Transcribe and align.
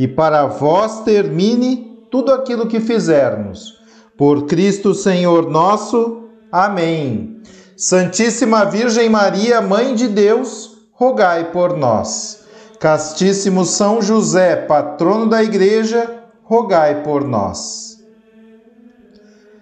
e 0.00 0.08
para 0.08 0.46
vós 0.46 1.00
termine 1.00 2.06
tudo 2.10 2.32
aquilo 2.32 2.66
que 2.66 2.80
fizermos. 2.80 3.78
Por 4.16 4.46
Cristo 4.46 4.94
Senhor 4.94 5.50
nosso. 5.50 6.22
Amém. 6.50 7.42
Santíssima 7.76 8.64
Virgem 8.64 9.10
Maria, 9.10 9.60
Mãe 9.60 9.94
de 9.94 10.08
Deus, 10.08 10.88
rogai 10.92 11.52
por 11.52 11.76
nós. 11.76 12.46
Castíssimo 12.78 13.66
São 13.66 14.00
José, 14.00 14.56
patrono 14.56 15.28
da 15.28 15.42
Igreja, 15.42 16.24
rogai 16.44 17.02
por 17.02 17.22
nós. 17.22 17.98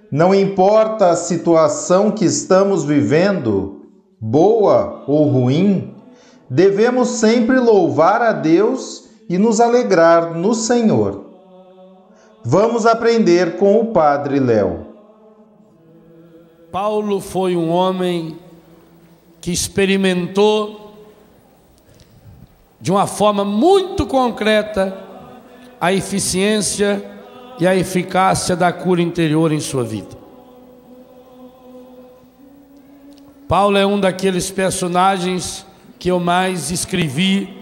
Não 0.09 0.33
importa 0.33 1.11
a 1.11 1.17
situação 1.17 2.13
que 2.13 2.25
estamos 2.25 2.85
vivendo, 2.85 3.89
boa 4.21 5.03
ou 5.09 5.27
ruim, 5.27 5.97
devemos 6.49 7.09
sempre 7.09 7.59
louvar 7.59 8.23
a 8.23 8.31
Deus 8.31 9.08
e 9.29 9.37
nos 9.37 9.61
alegrar 9.61 10.35
no 10.35 10.55
Senhor. 10.55 11.25
Vamos 12.43 12.87
aprender 12.87 13.57
com 13.57 13.79
o 13.79 13.87
Padre 13.87 14.41
Léo. 14.41 14.87
Paulo 16.73 17.21
foi 17.21 17.57
um 17.57 17.71
homem 17.71 18.39
que 19.41 19.51
experimentou 19.51 20.95
de 22.81 22.91
uma 22.91 23.07
forma 23.07 23.45
muito 23.45 24.07
concreta 24.07 24.97
a 25.81 25.93
eficiência 25.93 27.05
e 27.59 27.67
a 27.67 27.75
eficácia 27.75 28.55
da 28.55 28.73
cura 28.73 29.03
interior 29.03 29.53
em 29.53 29.61
sua 29.61 29.83
vida. 29.83 30.17
Paulo 33.49 33.77
é 33.77 33.87
um 33.87 33.99
daqueles 33.99 34.51
personagens 34.51 35.67
que 35.99 36.11
eu 36.11 36.21
mais 36.21 36.71
escrevi 36.71 37.57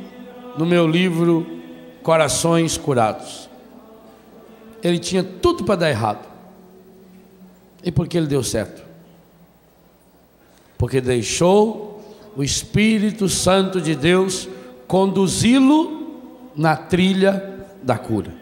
no 0.58 0.66
meu 0.66 0.86
livro 0.86 1.55
corações 2.06 2.78
curados. 2.78 3.50
Ele 4.80 4.96
tinha 4.96 5.24
tudo 5.24 5.64
para 5.64 5.74
dar 5.74 5.90
errado. 5.90 6.24
E 7.82 7.90
por 7.90 8.06
que 8.06 8.16
ele 8.16 8.28
deu 8.28 8.44
certo? 8.44 8.80
Porque 10.78 11.00
deixou 11.00 12.00
o 12.36 12.44
Espírito 12.44 13.28
Santo 13.28 13.80
de 13.80 13.96
Deus 13.96 14.48
conduzi-lo 14.86 16.52
na 16.54 16.76
trilha 16.76 17.66
da 17.82 17.98
cura. 17.98 18.32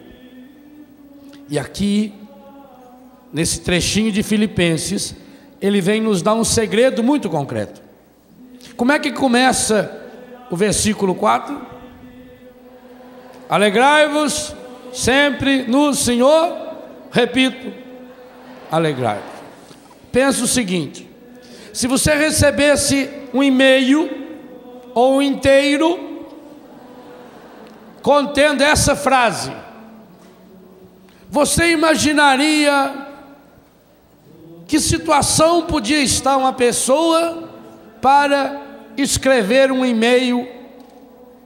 E 1.49 1.57
aqui, 1.57 2.13
nesse 3.33 3.61
trechinho 3.61 4.11
de 4.11 4.21
Filipenses, 4.21 5.15
ele 5.59 5.81
vem 5.81 5.99
nos 5.99 6.21
dar 6.21 6.35
um 6.35 6.43
segredo 6.43 7.03
muito 7.03 7.31
concreto. 7.31 7.81
Como 8.77 8.91
é 8.91 8.99
que 8.99 9.11
começa 9.11 10.05
o 10.51 10.55
versículo 10.55 11.15
4? 11.15 11.74
Alegrai-vos 13.49 14.55
sempre 14.93 15.63
no 15.63 15.93
Senhor. 15.93 16.65
Repito, 17.11 17.71
alegrai-vos. 18.71 19.35
Pensa 20.11 20.43
o 20.43 20.47
seguinte: 20.47 21.07
se 21.73 21.87
você 21.87 22.13
recebesse 22.15 23.09
um 23.33 23.43
e-mail 23.43 24.09
ou 24.93 25.17
um 25.17 25.21
inteiro 25.21 26.27
contendo 28.01 28.63
essa 28.63 28.95
frase, 28.95 29.51
você 31.29 31.71
imaginaria 31.71 33.05
que 34.67 34.79
situação 34.79 35.63
podia 35.63 36.01
estar 36.01 36.37
uma 36.37 36.53
pessoa 36.53 37.49
para 38.01 38.61
escrever 38.97 39.71
um 39.71 39.85
e-mail 39.85 40.47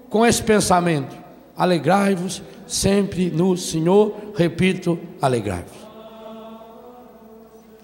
com 0.09 0.25
esse 0.25 0.41
pensamento? 0.41 1.18
Alegrai-vos 1.59 2.41
sempre 2.65 3.29
no 3.29 3.57
Senhor, 3.57 4.15
repito, 4.33 4.97
alegrai-vos. 5.21 5.77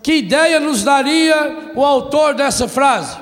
Que 0.01 0.13
ideia 0.13 0.61
nos 0.61 0.81
daria 0.81 1.73
o 1.75 1.83
autor 1.83 2.35
dessa 2.35 2.69
frase? 2.69 3.17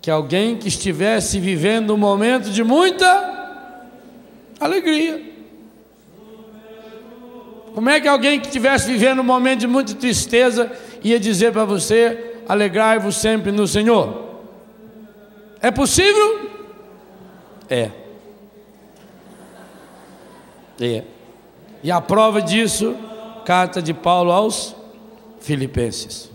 Que 0.00 0.08
alguém 0.08 0.56
que 0.56 0.68
estivesse 0.68 1.40
vivendo 1.40 1.92
um 1.92 1.96
momento 1.96 2.50
de 2.50 2.62
muita 2.62 3.88
alegria. 4.60 5.20
Como 7.74 7.88
é 7.88 8.00
que 8.00 8.06
alguém 8.06 8.38
que 8.38 8.46
estivesse 8.46 8.86
vivendo 8.86 9.18
um 9.18 9.24
momento 9.24 9.60
de 9.60 9.66
muita 9.66 9.94
tristeza 9.94 10.70
ia 11.02 11.18
dizer 11.18 11.52
para 11.52 11.64
você: 11.64 12.36
alegrai-vos 12.48 13.16
sempre 13.16 13.50
no 13.50 13.66
Senhor? 13.66 14.30
É 15.60 15.72
possível? 15.72 16.59
É. 17.70 17.90
É. 20.80 21.04
E 21.82 21.90
a 21.90 22.00
prova 22.00 22.42
disso, 22.42 22.96
carta 23.44 23.80
de 23.80 23.94
Paulo 23.94 24.32
aos 24.32 24.74
Filipenses. 25.40 26.30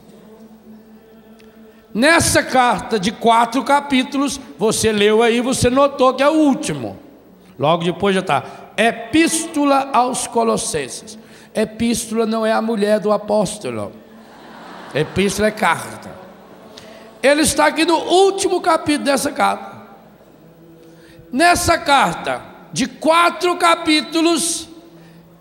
Nessa 1.94 2.42
carta 2.42 3.00
de 3.00 3.12
quatro 3.12 3.64
capítulos, 3.64 4.40
você 4.58 4.92
leu 4.92 5.22
aí, 5.22 5.42
você 5.42 5.70
notou 5.70 6.14
que 6.14 6.24
é 6.24 6.30
o 6.30 6.34
último. 6.34 6.98
Logo 7.58 7.84
depois 7.84 8.16
já 8.16 8.22
está. 8.22 8.44
Epístola 8.78 9.90
aos 9.94 10.28
Colossenses. 10.28 11.18
Epístola 11.54 12.26
não 12.26 12.46
é 12.46 12.52
a 12.52 12.62
mulher 12.62 13.00
do 13.00 13.12
apóstolo. 13.12 13.94
Epístola 14.94 15.48
é 15.48 15.52
carta. 15.52 16.14
Ele 17.24 17.42
está 17.42 17.68
aqui 17.68 17.86
no 17.86 17.98
último 17.98 18.60
capítulo 18.62 19.06
dessa 19.06 19.32
carta. 19.32 19.75
Nessa 21.36 21.78
carta, 21.78 22.42
de 22.72 22.88
quatro 22.88 23.58
capítulos, 23.58 24.70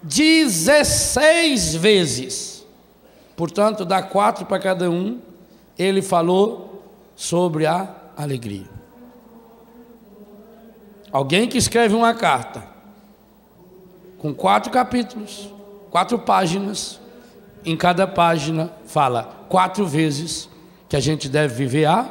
16 0.03 1.77
vezes, 1.77 2.66
portanto, 3.37 3.84
dá 3.84 4.03
quatro 4.03 4.44
para 4.44 4.59
cada 4.59 4.91
um, 4.91 5.21
ele 5.78 6.03
falou 6.03 6.82
sobre 7.15 7.65
a 7.65 7.94
alegria. 8.16 8.66
Alguém 11.12 11.47
que 11.47 11.59
escreve 11.59 11.94
uma 11.94 12.12
carta, 12.12 12.66
com 14.19 14.34
quatro 14.34 14.72
capítulos, 14.72 15.49
quatro 15.93 16.19
páginas, 16.19 16.99
em 17.64 17.76
cada 17.76 18.05
página 18.05 18.69
fala 18.85 19.47
quatro 19.49 19.87
vezes 19.87 20.49
que 20.88 20.97
a 20.97 21.00
gente 21.00 21.29
deve 21.29 21.55
viver 21.55 21.85
a 21.85 22.11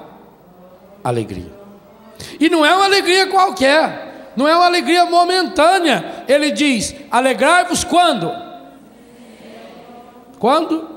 alegria. 1.03 1.62
E 2.39 2.50
não 2.50 2.65
é 2.65 2.74
uma 2.75 2.86
alegria 2.86 3.27
qualquer, 3.27 4.31
não 4.36 4.48
é 4.48 4.56
uma 4.56 4.65
alegria 4.65 5.06
momentânea. 5.06 6.24
Ele 6.27 6.51
diz: 6.51 6.95
alegrai-vos 7.12 7.83
quando? 7.83 8.31
Quando? 10.39 10.89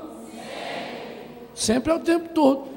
Sempre 1.53 1.91
é 1.91 1.95
o 1.95 1.99
tempo 1.99 2.29
todo. 2.29 2.67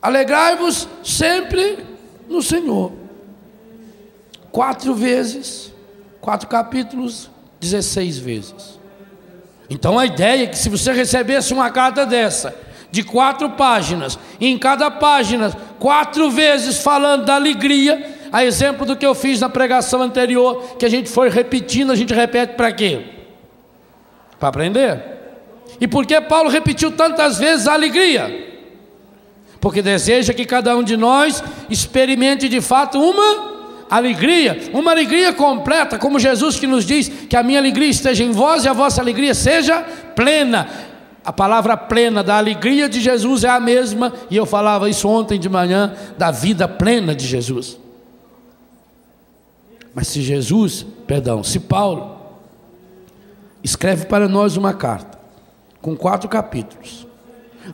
Alegrai-vos 0.00 0.88
sempre 1.04 1.84
no 2.28 2.42
Senhor. 2.42 2.92
Quatro 4.50 4.94
vezes, 4.94 5.72
quatro 6.20 6.48
capítulos, 6.48 7.30
16 7.60 8.18
vezes. 8.18 8.78
Então 9.68 9.98
a 9.98 10.06
ideia 10.06 10.44
é 10.44 10.46
que 10.46 10.56
se 10.56 10.68
você 10.68 10.92
recebesse 10.92 11.52
uma 11.52 11.70
carta 11.70 12.06
dessa, 12.06 12.54
de 12.90 13.02
quatro 13.02 13.50
páginas, 13.50 14.18
e 14.40 14.46
em 14.46 14.58
cada 14.58 14.90
página, 14.90 15.50
quatro 15.78 16.30
vezes 16.30 16.78
falando 16.78 17.24
da 17.24 17.34
alegria, 17.34 18.14
a 18.32 18.44
exemplo 18.44 18.84
do 18.84 18.96
que 18.96 19.06
eu 19.06 19.14
fiz 19.14 19.40
na 19.40 19.48
pregação 19.48 20.02
anterior, 20.02 20.76
que 20.78 20.84
a 20.84 20.88
gente 20.88 21.08
foi 21.08 21.28
repetindo, 21.28 21.92
a 21.92 21.96
gente 21.96 22.12
repete 22.12 22.54
para 22.54 22.72
quê? 22.72 23.02
Para 24.38 24.48
aprender. 24.48 25.02
E 25.80 25.86
por 25.86 26.06
que 26.06 26.20
Paulo 26.20 26.48
repetiu 26.48 26.90
tantas 26.90 27.38
vezes 27.38 27.66
a 27.66 27.74
alegria? 27.74 28.46
Porque 29.60 29.82
deseja 29.82 30.32
que 30.32 30.44
cada 30.44 30.76
um 30.76 30.82
de 30.82 30.96
nós 30.96 31.42
experimente 31.68 32.48
de 32.48 32.60
fato 32.60 32.98
uma 33.00 33.56
alegria, 33.90 34.70
uma 34.72 34.90
alegria 34.90 35.32
completa, 35.32 35.98
como 35.98 36.18
Jesus 36.18 36.58
que 36.58 36.66
nos 36.66 36.84
diz 36.84 37.08
que 37.08 37.36
a 37.36 37.42
minha 37.42 37.58
alegria 37.58 37.88
esteja 37.88 38.24
em 38.24 38.32
vós 38.32 38.64
e 38.64 38.68
a 38.68 38.72
vossa 38.72 39.00
alegria 39.00 39.34
seja 39.34 39.80
plena. 40.14 40.68
A 41.26 41.32
palavra 41.32 41.76
plena 41.76 42.22
da 42.22 42.36
alegria 42.36 42.88
de 42.88 43.00
Jesus 43.00 43.42
é 43.42 43.48
a 43.48 43.58
mesma, 43.58 44.12
e 44.30 44.36
eu 44.36 44.46
falava 44.46 44.88
isso 44.88 45.08
ontem 45.08 45.40
de 45.40 45.48
manhã, 45.48 45.92
da 46.16 46.30
vida 46.30 46.68
plena 46.68 47.16
de 47.16 47.26
Jesus. 47.26 47.76
Mas 49.92 50.06
se 50.06 50.22
Jesus, 50.22 50.86
perdão, 51.04 51.42
se 51.42 51.58
Paulo 51.58 52.16
escreve 53.60 54.06
para 54.06 54.28
nós 54.28 54.56
uma 54.56 54.72
carta, 54.72 55.18
com 55.82 55.96
quatro 55.96 56.28
capítulos, 56.28 57.04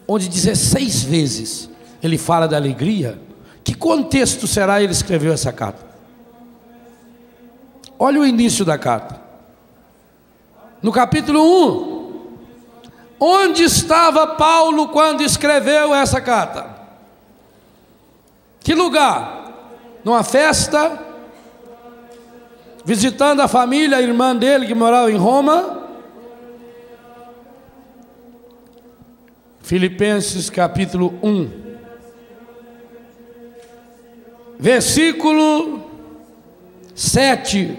onde 0.08 0.30
16 0.30 1.02
vezes 1.02 1.68
ele 2.02 2.16
fala 2.16 2.48
da 2.48 2.56
alegria, 2.56 3.20
que 3.62 3.74
contexto 3.74 4.46
será 4.46 4.82
ele 4.82 4.92
escreveu 4.92 5.30
essa 5.30 5.52
carta? 5.52 5.84
Olha 7.98 8.18
o 8.18 8.26
início 8.26 8.64
da 8.64 8.78
carta. 8.78 9.20
No 10.80 10.90
capítulo 10.90 11.88
1. 11.88 11.91
Onde 13.24 13.62
estava 13.62 14.26
Paulo 14.26 14.88
quando 14.88 15.22
escreveu 15.22 15.94
essa 15.94 16.20
carta? 16.20 16.68
Que 18.58 18.74
lugar? 18.74 19.52
Numa 20.02 20.24
festa? 20.24 20.98
Visitando 22.84 23.40
a 23.40 23.46
família, 23.46 23.98
a 23.98 24.02
irmã 24.02 24.34
dele 24.34 24.66
que 24.66 24.74
morava 24.74 25.08
em 25.08 25.16
Roma? 25.16 25.86
Filipenses 29.60 30.50
capítulo 30.50 31.14
1. 31.22 31.76
Versículo 34.58 35.80
7. 36.92 37.78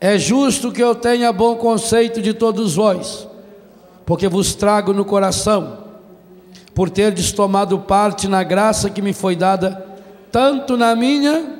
É 0.00 0.16
justo 0.16 0.70
que 0.70 0.80
eu 0.80 0.94
tenha 0.94 1.32
bom 1.32 1.56
conceito 1.56 2.22
de 2.22 2.32
todos 2.32 2.76
vós, 2.76 3.27
porque 4.08 4.26
vos 4.26 4.54
trago 4.54 4.94
no 4.94 5.04
coração, 5.04 5.84
por 6.74 6.88
terdes 6.88 7.30
tomado 7.30 7.80
parte 7.80 8.26
na 8.26 8.42
graça 8.42 8.88
que 8.88 9.02
me 9.02 9.12
foi 9.12 9.36
dada, 9.36 9.86
tanto 10.32 10.78
na 10.78 10.96
minha, 10.96 11.58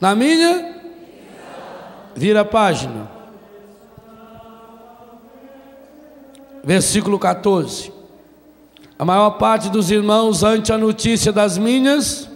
na 0.00 0.14
minha, 0.14 0.74
vira 2.16 2.40
a 2.40 2.44
página, 2.46 3.10
versículo 6.64 7.18
14. 7.18 7.92
A 8.98 9.04
maior 9.04 9.32
parte 9.32 9.68
dos 9.68 9.90
irmãos, 9.90 10.42
ante 10.42 10.72
a 10.72 10.78
notícia 10.78 11.30
das 11.30 11.58
minhas, 11.58 12.26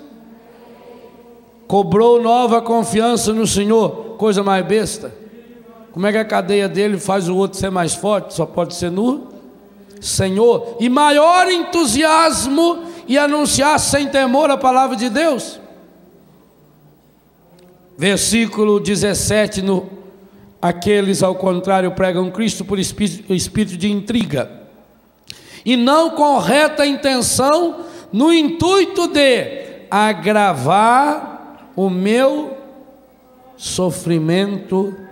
cobrou 1.66 2.20
nova 2.20 2.60
confiança 2.60 3.32
no 3.32 3.46
Senhor, 3.46 4.16
coisa 4.18 4.42
mais 4.42 4.66
besta. 4.66 5.23
Como 5.94 6.08
é 6.08 6.10
que 6.10 6.18
a 6.18 6.24
cadeia 6.24 6.68
dele 6.68 6.98
faz 6.98 7.28
o 7.28 7.36
outro 7.36 7.56
ser 7.56 7.70
mais 7.70 7.94
forte? 7.94 8.34
Só 8.34 8.44
pode 8.44 8.74
ser 8.74 8.90
no 8.90 9.28
Senhor. 10.00 10.76
E 10.80 10.88
maior 10.88 11.48
entusiasmo 11.48 12.82
e 13.06 13.16
anunciar 13.16 13.78
sem 13.78 14.08
temor 14.08 14.50
a 14.50 14.56
palavra 14.56 14.96
de 14.96 15.08
Deus. 15.08 15.60
Versículo 17.96 18.80
17: 18.80 19.62
no, 19.62 19.88
Aqueles, 20.60 21.22
ao 21.22 21.36
contrário, 21.36 21.92
pregam 21.92 22.28
Cristo 22.28 22.64
por 22.64 22.80
espírito, 22.80 23.32
espírito 23.32 23.76
de 23.76 23.88
intriga, 23.88 24.50
e 25.64 25.76
não 25.76 26.10
com 26.10 26.38
reta 26.38 26.84
intenção, 26.84 27.84
no 28.12 28.32
intuito 28.32 29.06
de 29.06 29.84
agravar 29.88 31.70
o 31.76 31.88
meu 31.88 32.56
sofrimento 33.56 35.03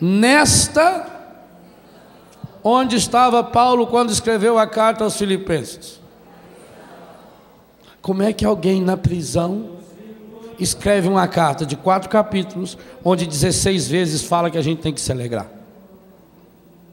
nesta 0.00 1.16
onde 2.68 2.96
estava 2.96 3.44
Paulo 3.44 3.86
quando 3.86 4.10
escreveu 4.10 4.58
a 4.58 4.66
carta 4.66 5.04
aos 5.04 5.16
Filipenses. 5.16 6.00
Como 8.02 8.24
é 8.24 8.32
que 8.32 8.44
alguém 8.44 8.82
na 8.82 8.96
prisão 8.96 9.76
escreve 10.58 11.06
uma 11.06 11.28
carta 11.28 11.64
de 11.64 11.76
quatro 11.76 12.08
capítulos, 12.08 12.76
onde 13.04 13.24
16 13.24 13.88
vezes 13.88 14.22
fala 14.22 14.50
que 14.50 14.58
a 14.58 14.62
gente 14.62 14.82
tem 14.82 14.92
que 14.92 15.00
se 15.00 15.12
alegrar? 15.12 15.48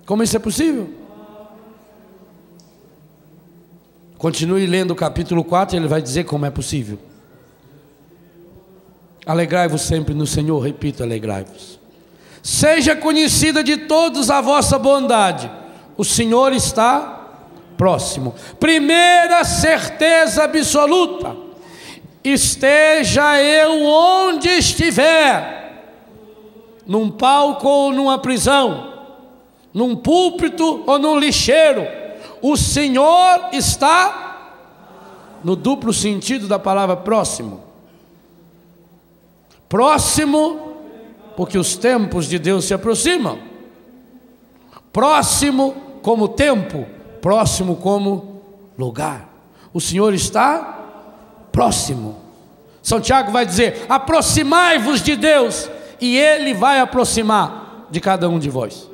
Como 0.05 0.21
isso 0.21 0.35
é 0.35 0.39
possível? 0.39 0.89
Continue 4.17 4.65
lendo 4.67 4.91
o 4.91 4.95
capítulo 4.95 5.43
4 5.43 5.75
e 5.75 5.79
ele 5.79 5.87
vai 5.87 6.01
dizer 6.01 6.23
como 6.25 6.45
é 6.45 6.51
possível. 6.51 6.99
Alegrai-vos 9.25 9.81
sempre 9.81 10.13
no 10.13 10.27
Senhor, 10.27 10.59
repito, 10.59 11.01
alegrai-vos. 11.01 11.82
Seja 12.43 12.93
conhecida 12.93 13.63
de 13.63 13.77
todos 13.77 14.29
a 14.29 14.41
vossa 14.41 14.77
bondade, 14.77 15.49
o 15.95 16.03
Senhor 16.03 16.51
está 16.51 17.21
próximo. 17.77 18.35
Primeira 18.59 19.45
certeza 19.45 20.43
absoluta: 20.43 21.37
esteja 22.21 23.41
eu 23.41 23.85
onde 23.85 24.49
estiver, 24.49 25.85
num 26.85 27.09
palco 27.09 27.65
ou 27.65 27.93
numa 27.93 28.17
prisão, 28.17 28.91
num 29.73 29.95
púlpito 29.95 30.83
ou 30.85 30.99
num 30.99 31.17
lixeiro, 31.17 31.87
o 32.41 32.57
Senhor 32.57 33.51
está 33.53 34.59
no 35.41 35.55
duplo 35.55 35.93
sentido 35.93 36.45
da 36.45 36.59
palavra 36.59 36.97
próximo. 36.97 37.63
Próximo, 39.69 40.72
porque 41.35 41.57
os 41.57 41.75
tempos 41.75 42.27
de 42.27 42.37
Deus 42.37 42.65
se 42.65 42.73
aproximam. 42.73 43.39
Próximo 44.91 45.75
como 46.01 46.27
tempo, 46.27 46.85
próximo 47.21 47.75
como 47.75 48.41
lugar. 48.77 49.29
O 49.73 49.81
Senhor 49.81 50.13
está 50.13 50.79
próximo. 51.51 52.17
São 52.81 52.99
Tiago 52.99 53.31
vai 53.31 53.45
dizer: 53.45 53.85
aproximai-vos 53.89 55.01
de 55.01 55.15
Deus, 55.15 55.69
e 55.99 56.17
Ele 56.17 56.53
vai 56.53 56.79
aproximar 56.79 57.87
de 57.89 57.99
cada 57.99 58.29
um 58.29 58.37
de 58.37 58.49
vós. 58.49 58.89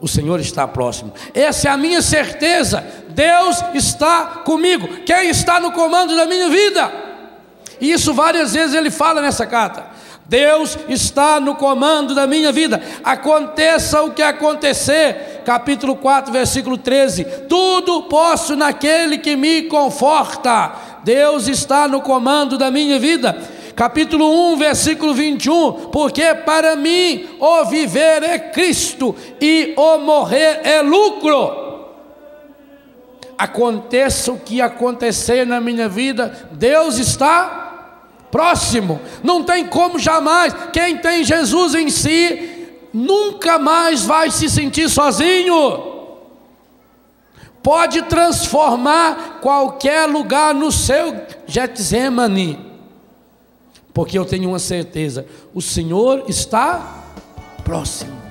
O 0.00 0.08
Senhor 0.08 0.40
está 0.40 0.66
próximo. 0.66 1.12
Essa 1.32 1.68
é 1.68 1.70
a 1.70 1.76
minha 1.76 2.02
certeza. 2.02 2.84
Deus 3.10 3.62
está 3.72 4.42
comigo. 4.44 4.88
Quem 5.06 5.28
está 5.28 5.60
no 5.60 5.70
comando 5.70 6.16
da 6.16 6.26
minha 6.26 6.48
vida? 6.48 6.92
E 7.80 7.92
isso 7.92 8.12
várias 8.12 8.52
vezes 8.52 8.74
ele 8.74 8.90
fala 8.90 9.22
nessa 9.22 9.46
carta. 9.46 9.86
Deus 10.26 10.78
está 10.88 11.40
no 11.40 11.54
comando 11.54 12.14
da 12.14 12.26
minha 12.26 12.52
vida. 12.52 12.80
Aconteça 13.02 14.02
o 14.02 14.12
que 14.12 14.22
acontecer. 14.22 15.42
Capítulo 15.44 15.96
4, 15.96 16.32
versículo 16.32 16.78
13. 16.78 17.24
Tudo 17.48 18.04
posso 18.04 18.56
naquele 18.56 19.18
que 19.18 19.36
me 19.36 19.62
conforta. 19.62 20.72
Deus 21.04 21.48
está 21.48 21.88
no 21.88 22.00
comando 22.00 22.56
da 22.56 22.70
minha 22.70 22.98
vida. 22.98 23.36
Capítulo 23.74 24.52
1, 24.52 24.56
versículo 24.56 25.12
21. 25.12 25.90
Porque 25.90 26.34
para 26.34 26.76
mim 26.76 27.28
o 27.40 27.64
viver 27.64 28.22
é 28.22 28.38
Cristo 28.38 29.14
e 29.40 29.74
o 29.76 29.98
morrer 29.98 30.60
é 30.62 30.80
lucro 30.82 31.62
aconteça 33.42 34.30
o 34.30 34.38
que 34.38 34.60
acontecer 34.60 35.44
na 35.44 35.60
minha 35.60 35.88
vida, 35.88 36.48
Deus 36.52 36.96
está 36.98 37.61
próximo. 38.32 38.98
Não 39.22 39.44
tem 39.44 39.66
como 39.66 39.98
jamais. 39.98 40.52
Quem 40.72 40.96
tem 40.96 41.22
Jesus 41.22 41.74
em 41.74 41.90
si, 41.90 42.66
nunca 42.92 43.58
mais 43.58 44.02
vai 44.02 44.30
se 44.30 44.48
sentir 44.48 44.88
sozinho. 44.88 45.92
Pode 47.62 48.02
transformar 48.02 49.38
qualquer 49.40 50.08
lugar 50.08 50.52
no 50.52 50.72
seu 50.72 51.14
Getsemane. 51.46 52.58
Porque 53.94 54.18
eu 54.18 54.24
tenho 54.24 54.48
uma 54.48 54.58
certeza: 54.58 55.26
o 55.54 55.60
Senhor 55.60 56.24
está 56.26 57.04
próximo. 57.62 58.21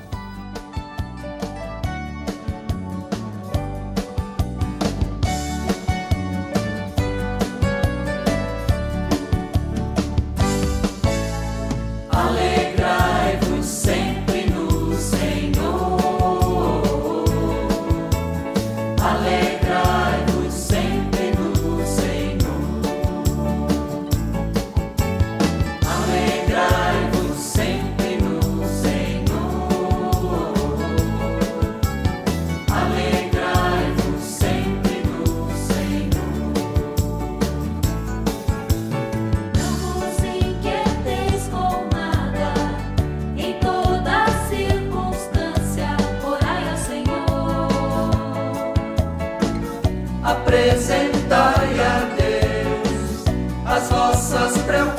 nossas 54.32 54.62
preocupações. 54.64 54.90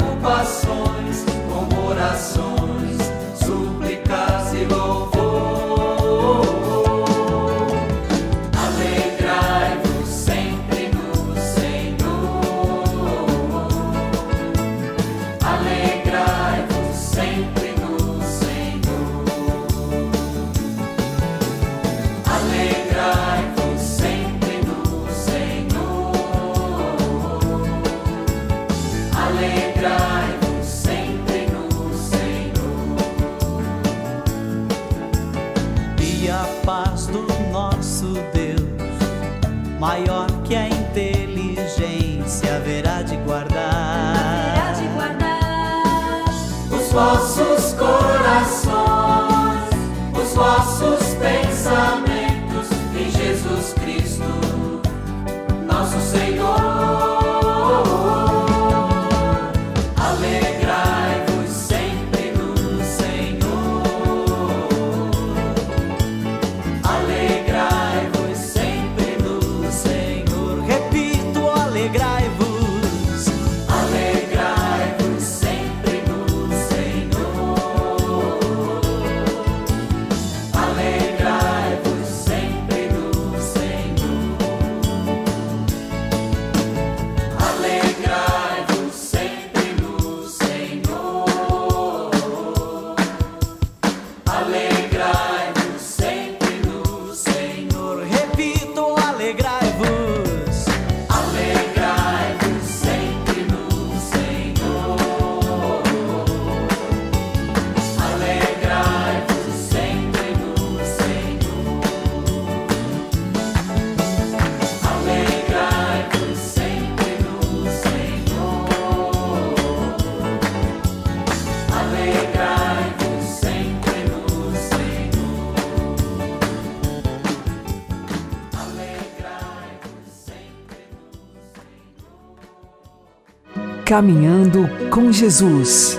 Caminhando 133.92 134.66
com 134.88 135.12
Jesus 135.12 135.98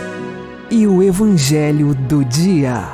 e 0.71 0.87
o 0.87 1.03
Evangelho 1.03 1.93
do 1.93 2.25
Dia. 2.25 2.85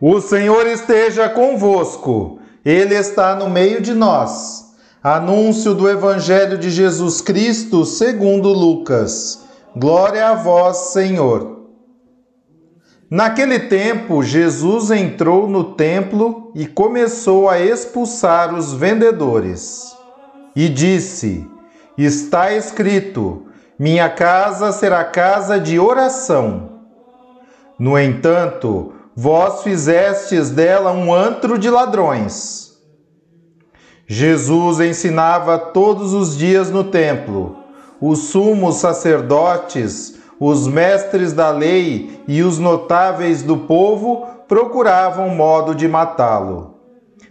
O 0.00 0.20
Senhor 0.20 0.64
esteja 0.68 1.28
convosco, 1.28 2.38
Ele 2.64 2.94
está 2.94 3.34
no 3.34 3.50
meio 3.50 3.80
de 3.80 3.94
nós. 3.94 4.76
Anúncio 5.02 5.74
do 5.74 5.90
Evangelho 5.90 6.56
de 6.56 6.70
Jesus 6.70 7.20
Cristo 7.20 7.84
segundo 7.84 8.50
Lucas. 8.50 9.42
Glória 9.74 10.28
a 10.28 10.34
vós, 10.34 10.92
Senhor. 10.92 11.66
Naquele 13.10 13.58
tempo, 13.58 14.22
Jesus 14.22 14.92
entrou 14.92 15.48
no 15.48 15.74
templo 15.74 16.52
e 16.54 16.64
começou 16.64 17.48
a 17.48 17.58
expulsar 17.58 18.54
os 18.54 18.72
vendedores. 18.72 19.96
E 20.54 20.68
disse: 20.68 21.55
Está 21.96 22.52
escrito: 22.52 23.46
Minha 23.78 24.08
casa 24.08 24.70
será 24.72 25.04
casa 25.04 25.58
de 25.58 25.78
oração. 25.78 26.70
No 27.78 27.98
entanto, 27.98 28.92
vós 29.14 29.62
fizestes 29.62 30.50
dela 30.50 30.92
um 30.92 31.12
antro 31.12 31.58
de 31.58 31.70
ladrões. 31.70 32.66
Jesus 34.06 34.78
ensinava 34.78 35.58
todos 35.58 36.12
os 36.12 36.36
dias 36.36 36.70
no 36.70 36.84
templo. 36.84 37.56
Os 38.00 38.28
sumos 38.28 38.76
sacerdotes, 38.76 40.18
os 40.38 40.68
mestres 40.68 41.32
da 41.32 41.50
lei 41.50 42.22
e 42.28 42.42
os 42.42 42.58
notáveis 42.58 43.42
do 43.42 43.56
povo 43.56 44.26
procuravam 44.46 45.30
modo 45.30 45.74
de 45.74 45.88
matá-lo. 45.88 46.74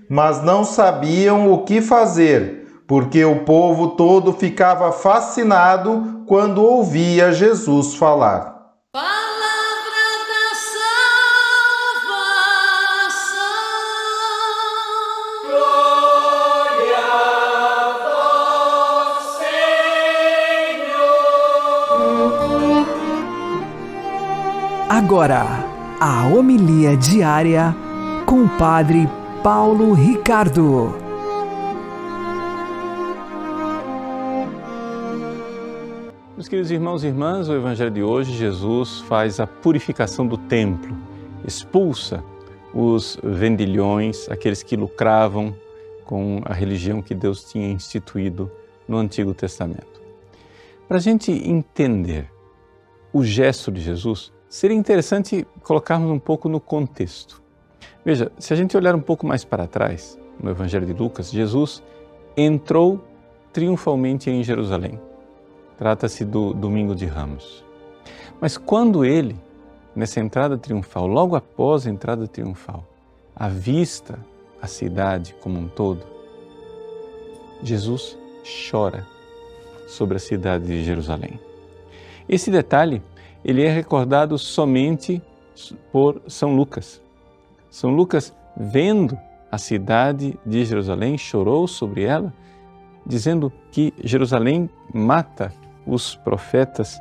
Mas 0.09 0.43
não 0.43 0.65
sabiam 0.65 1.51
o 1.51 1.63
que 1.63 1.81
fazer, 1.81 2.64
porque 2.87 3.25
o 3.25 3.43
povo 3.43 3.89
todo 3.89 4.33
ficava 4.33 4.91
fascinado 4.91 6.23
quando 6.27 6.61
ouvia 6.63 7.31
Jesus 7.31 7.95
falar. 7.95 8.53
Palavra 8.91 10.05
da 10.29 10.55
salvação. 12.05 13.25
Agora, 24.89 25.45
a 25.99 26.27
homilia 26.27 26.95
diária 26.95 27.75
com 28.25 28.43
o 28.43 28.49
Padre 28.49 29.09
Paulo 29.43 29.93
Ricardo. 29.93 31.04
Meus 36.45 36.49
queridos 36.49 36.69
irmãos 36.69 37.03
e 37.03 37.07
irmãs, 37.07 37.49
o 37.49 37.55
Evangelho 37.55 37.89
de 37.89 38.03
hoje, 38.03 38.31
Jesus 38.31 39.01
faz 39.07 39.39
a 39.39 39.47
purificação 39.47 40.27
do 40.27 40.37
templo, 40.37 40.95
expulsa 41.43 42.23
os 42.71 43.17
vendilhões, 43.23 44.29
aqueles 44.29 44.61
que 44.61 44.75
lucravam 44.75 45.55
com 46.05 46.43
a 46.45 46.53
religião 46.53 47.01
que 47.01 47.15
Deus 47.15 47.45
tinha 47.45 47.67
instituído 47.67 48.51
no 48.87 48.97
Antigo 48.97 49.33
Testamento. 49.33 49.99
Para 50.87 50.97
a 50.97 50.99
gente 50.99 51.31
entender 51.31 52.31
o 53.11 53.23
gesto 53.23 53.71
de 53.71 53.81
Jesus, 53.81 54.31
seria 54.47 54.77
interessante 54.77 55.47
colocarmos 55.63 56.11
um 56.11 56.19
pouco 56.19 56.47
no 56.47 56.59
contexto. 56.59 57.41
Veja, 58.05 58.31
se 58.37 58.53
a 58.53 58.55
gente 58.55 58.77
olhar 58.77 58.93
um 58.93 59.01
pouco 59.01 59.25
mais 59.25 59.43
para 59.43 59.65
trás, 59.65 60.15
no 60.39 60.51
Evangelho 60.51 60.85
de 60.85 60.93
Lucas, 60.93 61.31
Jesus 61.31 61.81
entrou 62.37 63.03
triunfalmente 63.51 64.29
em 64.29 64.43
Jerusalém. 64.43 64.99
Trata-se 65.77 66.23
do 66.23 66.53
Domingo 66.53 66.95
de 66.95 67.05
Ramos. 67.05 67.63
Mas 68.39 68.57
quando 68.57 69.03
ele, 69.03 69.35
nessa 69.95 70.19
entrada 70.19 70.57
triunfal, 70.57 71.07
logo 71.07 71.35
após 71.35 71.85
a 71.85 71.89
entrada 71.89 72.27
triunfal, 72.27 72.85
avista 73.35 74.19
a 74.61 74.67
cidade 74.67 75.35
como 75.41 75.59
um 75.59 75.67
todo, 75.67 76.03
Jesus 77.61 78.17
chora 78.69 79.05
sobre 79.87 80.17
a 80.17 80.19
cidade 80.19 80.65
de 80.65 80.83
Jerusalém. 80.83 81.39
Esse 82.27 82.49
detalhe, 82.49 83.01
ele 83.43 83.63
é 83.63 83.69
recordado 83.69 84.37
somente 84.37 85.21
por 85.91 86.21
São 86.27 86.55
Lucas. 86.55 87.01
São 87.69 87.91
Lucas, 87.91 88.33
vendo 88.55 89.17
a 89.51 89.57
cidade 89.57 90.37
de 90.45 90.65
Jerusalém, 90.65 91.17
chorou 91.17 91.67
sobre 91.67 92.03
ela, 92.03 92.33
dizendo 93.05 93.51
que 93.71 93.93
Jerusalém 94.03 94.69
mata 94.93 95.53
os 95.85 96.15
profetas 96.15 96.99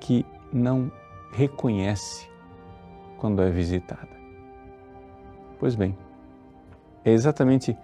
que 0.00 0.24
não 0.52 0.90
reconhece 1.32 2.28
quando 3.18 3.42
é 3.42 3.50
visitada. 3.50 4.08
Pois 5.58 5.74
bem, 5.74 5.96
é 7.04 7.10
exatamente 7.12 7.76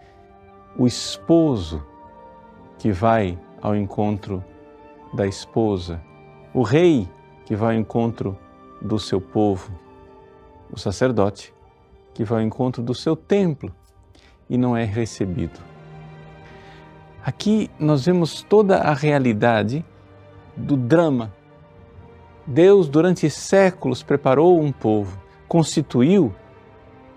o 0.77 0.87
esposo 0.87 1.85
que 2.79 2.93
vai 2.93 3.39
ao 3.61 3.77
encontro 3.77 4.45
da 5.13 5.27
esposa, 5.27 6.01
o 6.55 6.63
rei 6.63 7.09
que 7.45 7.55
vai 7.55 7.75
ao 7.75 7.81
encontro 7.81 8.39
do 8.81 8.99
seu 8.99 9.21
povo, 9.21 9.71
o 10.73 10.79
sacerdote 10.79 11.53
que 12.15 12.25
vai 12.25 12.41
ao 12.41 12.47
encontro 12.47 12.83
do 12.83 12.95
seu 12.95 13.17
templo 13.17 13.75
e 14.49 14.57
não 14.57 14.77
é 14.77 14.85
recebido. 14.85 15.61
Aqui 17.25 17.71
nós 17.79 18.07
vemos 18.07 18.43
toda 18.43 18.79
a 18.79 18.95
realidade 18.95 19.85
do 20.61 20.77
drama. 20.77 21.33
Deus, 22.47 22.89
durante 22.89 23.29
séculos, 23.31 24.03
preparou 24.03 24.61
um 24.61 24.73
povo, 24.73 25.19
constituiu 25.47 26.35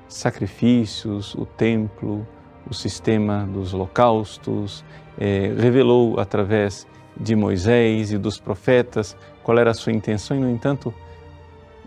sacrifícios, 0.07 1.33
o 1.35 1.45
templo, 1.45 2.27
o 2.69 2.73
sistema 2.73 3.47
dos 3.51 3.73
holocaustos, 3.73 4.83
eh, 5.17 5.53
revelou 5.57 6.19
através 6.19 6.88
de 7.15 7.35
Moisés 7.35 8.12
e 8.12 8.17
dos 8.17 8.39
profetas 8.39 9.15
qual 9.43 9.57
era 9.57 9.71
a 9.71 9.73
sua 9.73 9.91
intenção, 9.91 10.38
e, 10.38 10.39
no 10.39 10.50
entanto, 10.50 10.93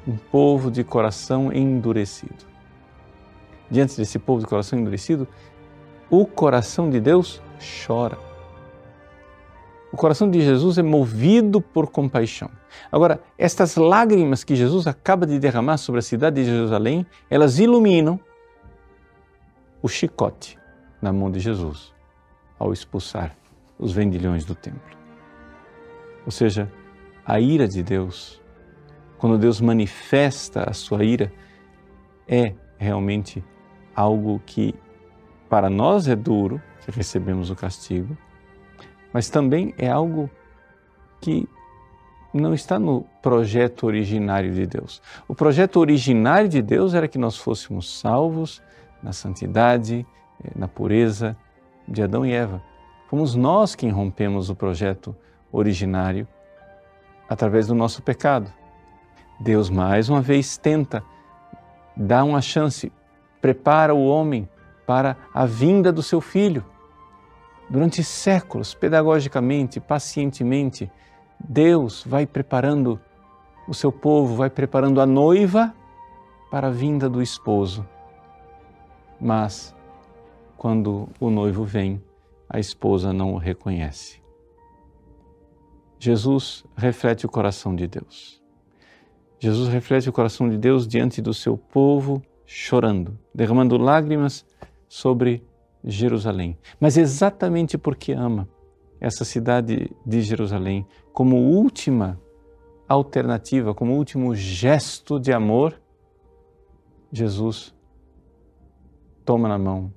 um 0.07 0.17
povo 0.17 0.71
de 0.71 0.85
coração 0.85 1.53
endurecido. 1.53 2.45
Diante 3.71 3.97
desse 3.97 4.19
povo 4.19 4.41
de 4.41 4.47
coração 4.47 4.79
endurecido, 4.79 5.27
o 6.09 6.25
coração 6.25 6.89
de 6.89 7.01
Deus 7.01 7.43
chora. 7.85 8.26
O 9.97 9.99
coração 9.99 10.31
de 10.31 10.43
Jesus 10.43 10.77
é 10.77 10.83
movido 10.83 11.59
por 11.59 11.91
compaixão. 11.91 12.51
Agora, 12.93 13.19
estas 13.39 13.77
lágrimas 13.77 14.45
que 14.45 14.55
Jesus 14.55 14.87
acaba 14.87 15.27
de 15.27 15.39
derramar 15.39 15.79
sobre 15.79 16.01
a 16.01 16.03
cidade 16.03 16.45
de 16.45 16.51
Jerusalém, 16.51 17.07
elas 17.31 17.59
iluminam 17.59 18.21
o 19.81 19.89
chicote 19.89 20.59
na 21.01 21.15
mão 21.15 21.31
de 21.31 21.41
Jesus 21.41 21.95
ao 22.59 22.75
expulsar 22.75 23.35
os 23.79 23.91
vendilhões 23.91 24.45
do 24.45 24.55
templo. 24.55 24.99
Ou 26.27 26.31
seja, 26.31 26.71
a 27.25 27.41
ira 27.41 27.67
de 27.67 27.83
Deus, 27.83 28.39
quando 29.17 29.39
Deus 29.39 29.63
manifesta 29.63 30.69
a 30.69 30.75
sua 30.75 31.05
ira, 31.05 31.33
é 32.29 32.53
realmente 32.77 33.43
algo 33.95 34.43
que 34.45 34.75
para 35.49 35.71
nós 35.71 36.07
é 36.07 36.15
duro, 36.15 36.61
que 36.85 36.91
recebemos 36.91 37.49
o 37.51 37.57
castigo, 37.57 38.15
mas 39.17 39.31
também 39.31 39.73
é 39.79 39.89
algo 39.89 40.29
que 41.23 41.49
não 42.35 42.53
está 42.53 42.79
no 42.79 43.07
projeto 43.23 43.87
originário 43.87 44.53
de 44.53 44.67
Deus. 44.67 45.01
O 45.27 45.35
projeto 45.35 45.81
originário 45.81 46.51
de 46.51 46.61
Deus 46.61 46.93
era 46.93 47.09
que 47.09 47.17
nós 47.17 47.35
fôssemos 47.35 47.99
salvos 47.99 48.61
na 49.03 49.15
santidade, 49.15 50.07
eh, 50.45 50.51
na 50.55 50.69
pureza 50.69 51.35
de 51.89 52.03
Adão 52.03 52.27
e 52.27 52.33
Eva. 52.35 52.61
Fomos 53.09 53.35
nós 53.35 53.75
quem 53.75 53.89
rompemos 53.89 54.51
o 54.51 54.55
projeto 54.55 55.17
originário 55.51 56.29
através 57.27 57.67
do 57.67 57.75
nosso 57.75 58.03
pecado. 58.03 58.53
Deus 59.41 59.71
mais 59.71 60.11
uma 60.11 60.21
vez 60.21 60.59
tenta, 60.59 61.03
dá 61.97 62.23
uma 62.23 62.43
chance, 62.43 62.93
prepara 63.41 63.95
o 63.95 64.07
homem 64.07 64.47
para 64.87 65.17
a 65.33 65.47
vinda 65.47 65.91
do 65.91 66.03
seu 66.03 66.21
filho. 66.21 66.63
Durante 67.69 68.03
séculos, 68.05 68.75
pedagogicamente, 68.75 69.81
pacientemente, 69.81 70.91
Deus 71.39 72.05
vai 72.07 72.27
preparando 72.27 73.01
o 73.67 73.75
seu 73.75 73.91
povo, 73.91 74.37
vai 74.37 74.49
preparando 74.49 75.01
a 75.01 75.07
noiva 75.07 75.75
para 76.51 76.69
a 76.69 76.71
vinda 76.71 77.09
do 77.09 77.21
esposo. 77.21 77.87
Mas, 79.21 79.75
quando 80.57 81.09
o 81.19 81.29
noivo 81.29 81.65
vem, 81.65 82.03
a 82.49 82.61
esposa 82.61 83.13
não 83.13 83.35
o 83.35 83.39
reconhece. 83.39 84.23
Jesus 85.99 86.65
reflete 86.77 87.27
o 87.27 87.29
coração 87.29 87.75
de 87.75 87.89
Deus. 87.89 88.41
Jesus 89.39 89.69
reflete 89.69 90.09
o 90.09 90.13
coração 90.13 90.49
de 90.49 90.57
Deus 90.57 90.87
diante 90.87 91.21
do 91.21 91.35
seu 91.35 91.57
povo, 91.57 92.23
chorando, 92.47 93.19
derramando 93.35 93.77
lágrimas 93.77 94.47
sobre 94.89 95.45
Jerusalém. 95.87 96.59
Mas 96.81 96.97
exatamente 96.97 97.79
porque 97.79 98.13
ama 98.13 98.49
essa 99.01 99.25
cidade 99.25 99.91
de 100.05 100.21
Jerusalém 100.23 100.87
como 101.13 101.37
última 101.37 102.21
alternativa, 102.89 103.75
como 103.75 103.97
último 103.97 104.35
gesto 104.35 105.21
de 105.21 105.33
amor, 105.33 105.81
Jesus 107.13 107.75
toma 109.25 109.49
na 109.49 109.59
mão 109.59 109.93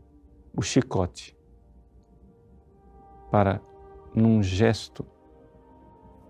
o 0.56 0.62
chicote 0.62 1.36
para, 3.32 3.62
num 4.14 4.42
gesto 4.42 5.06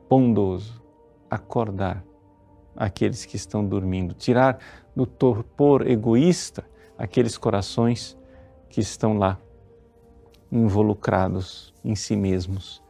bondoso, 0.09 0.81
acordar 1.29 2.03
aqueles 2.75 3.25
que 3.25 3.35
estão 3.35 3.65
dormindo, 3.65 4.13
tirar 4.13 4.59
do 4.95 5.05
torpor 5.05 5.87
egoísta 5.87 6.65
aqueles 6.97 7.37
corações 7.37 8.17
que 8.69 8.81
estão 8.81 9.17
lá 9.17 9.39
involucrados 10.51 11.73
em 11.83 11.95
si 11.95 12.15
mesmos, 12.15 12.81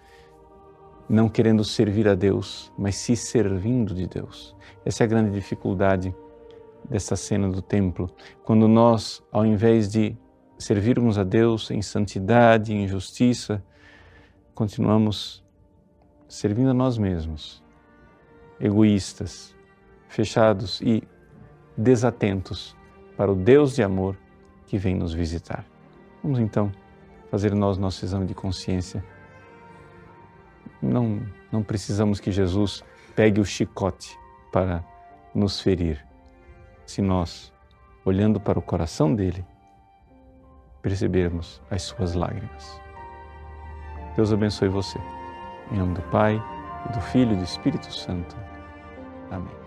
não 1.09 1.27
querendo 1.27 1.63
servir 1.63 2.07
a 2.07 2.15
Deus, 2.15 2.71
mas 2.77 2.95
se 2.95 3.15
servindo 3.15 3.93
de 3.93 4.07
Deus. 4.07 4.55
Essa 4.85 5.03
é 5.03 5.05
a 5.05 5.07
grande 5.07 5.31
dificuldade 5.31 6.15
dessa 6.89 7.15
cena 7.15 7.49
do 7.49 7.61
templo, 7.61 8.09
quando 8.43 8.67
nós, 8.67 9.21
ao 9.31 9.45
invés 9.45 9.89
de 9.89 10.15
servirmos 10.57 11.17
a 11.17 11.23
Deus 11.23 11.71
em 11.71 11.81
santidade, 11.81 12.73
em 12.73 12.87
justiça, 12.87 13.63
continuamos 14.53 15.43
servindo 16.27 16.69
a 16.69 16.73
nós 16.73 16.97
mesmos, 16.97 17.63
egoístas, 18.59 19.55
fechados 20.07 20.81
e 20.81 21.03
desatentos 21.77 22.75
para 23.15 23.31
o 23.31 23.35
Deus 23.35 23.75
de 23.75 23.83
amor 23.83 24.17
que 24.65 24.77
vem 24.77 24.95
nos 24.95 25.13
visitar. 25.13 25.65
Vamos 26.21 26.39
então 26.39 26.71
fazer 27.29 27.53
nós 27.53 27.77
nosso 27.77 28.03
exame 28.03 28.25
de 28.25 28.33
consciência. 28.33 29.03
Não, 30.81 31.21
não 31.51 31.61
precisamos 31.61 32.19
que 32.19 32.31
Jesus 32.31 32.83
pegue 33.15 33.41
o 33.41 33.45
chicote 33.45 34.17
para 34.51 34.83
nos 35.33 35.59
ferir, 35.59 36.05
se 36.85 37.01
nós, 37.01 37.53
olhando 38.03 38.39
para 38.39 38.57
o 38.57 38.61
coração 38.61 39.13
dele, 39.13 39.45
percebermos 40.81 41.61
as 41.69 41.83
suas 41.83 42.13
lágrimas. 42.13 42.81
Deus 44.15 44.33
abençoe 44.33 44.69
você. 44.69 44.99
Em 45.71 45.77
nome 45.77 45.93
do 45.93 46.01
Pai, 46.03 46.41
e 46.87 46.93
do 46.93 47.01
Filho 47.01 47.33
e 47.33 47.37
do 47.37 47.43
Espírito 47.43 47.91
Santo. 47.91 48.35
Amém. 49.31 49.58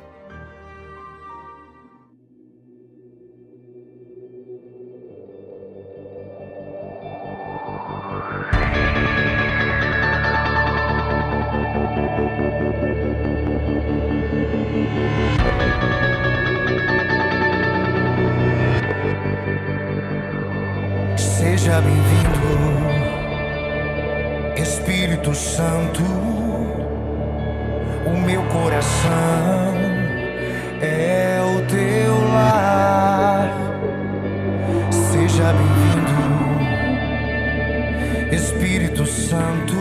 Espírito 38.93 39.07
Santo. 39.07 39.75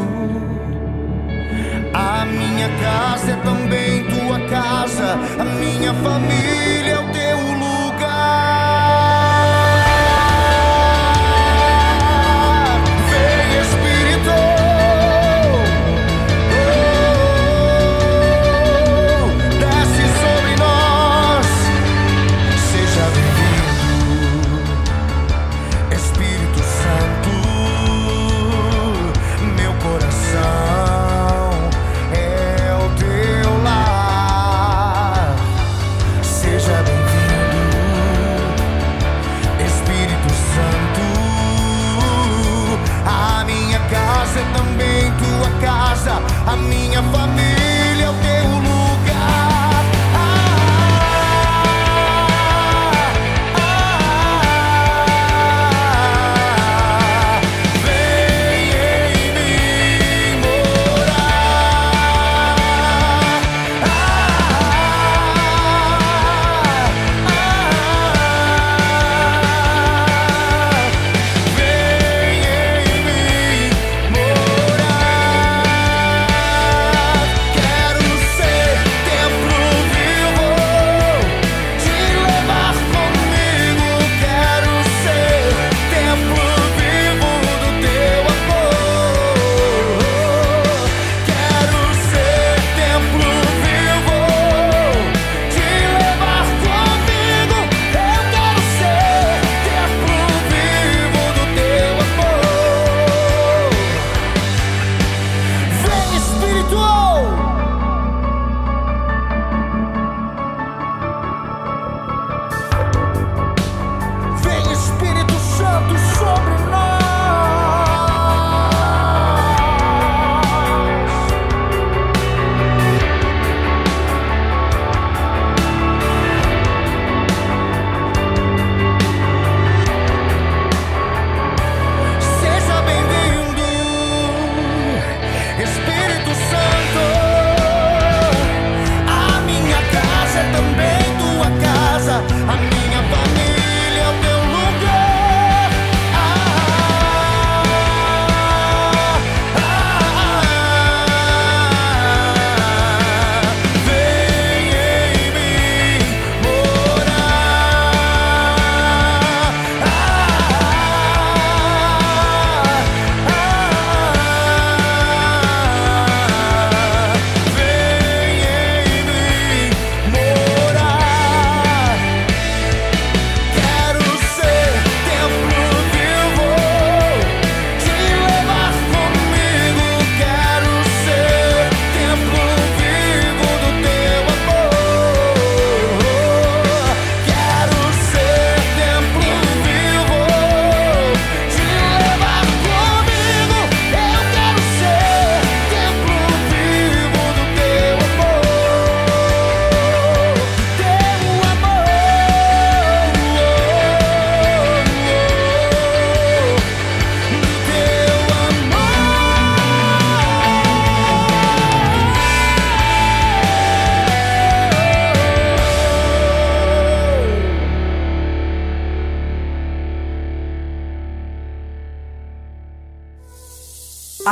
A 1.93 2.25
minha 2.25 2.69
casa 2.79 3.31
é 3.31 3.35
também 3.37 4.03
tua 4.05 4.39
casa, 4.47 5.19
a 5.39 5.43
minha 5.43 5.93
família 5.95 6.50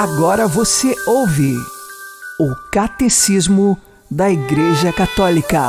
Agora 0.02 0.48
você 0.48 0.96
ouve 1.06 1.54
o 2.40 2.56
Catecismo 2.72 3.78
da 4.10 4.32
Igreja 4.32 4.94
Católica. 4.94 5.60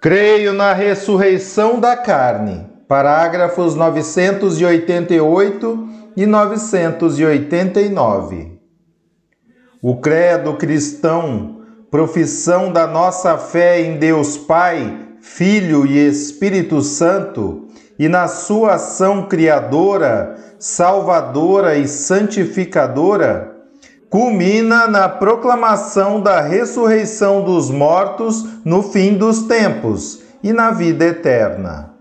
Creio 0.00 0.54
na 0.54 0.72
ressurreição 0.72 1.78
da 1.78 1.94
carne. 1.98 2.66
Parágrafos 2.88 3.74
988 3.74 5.88
e 6.16 6.24
989. 6.24 8.58
O 9.82 9.98
credo 9.98 10.54
cristão, 10.54 11.60
profissão 11.90 12.72
da 12.72 12.86
nossa 12.86 13.36
fé 13.36 13.82
em 13.82 13.98
Deus 13.98 14.38
Pai, 14.38 14.98
Filho 15.20 15.84
e 15.84 15.98
Espírito 15.98 16.80
Santo, 16.80 17.67
e 17.98 18.08
na 18.08 18.28
sua 18.28 18.74
ação 18.74 19.26
criadora, 19.26 20.36
salvadora 20.58 21.76
e 21.76 21.88
santificadora, 21.88 23.56
culmina 24.08 24.86
na 24.86 25.08
proclamação 25.08 26.20
da 26.20 26.40
ressurreição 26.40 27.42
dos 27.42 27.70
mortos 27.70 28.44
no 28.64 28.82
fim 28.82 29.14
dos 29.14 29.42
tempos 29.42 30.22
e 30.42 30.52
na 30.52 30.70
vida 30.70 31.04
eterna. 31.04 31.94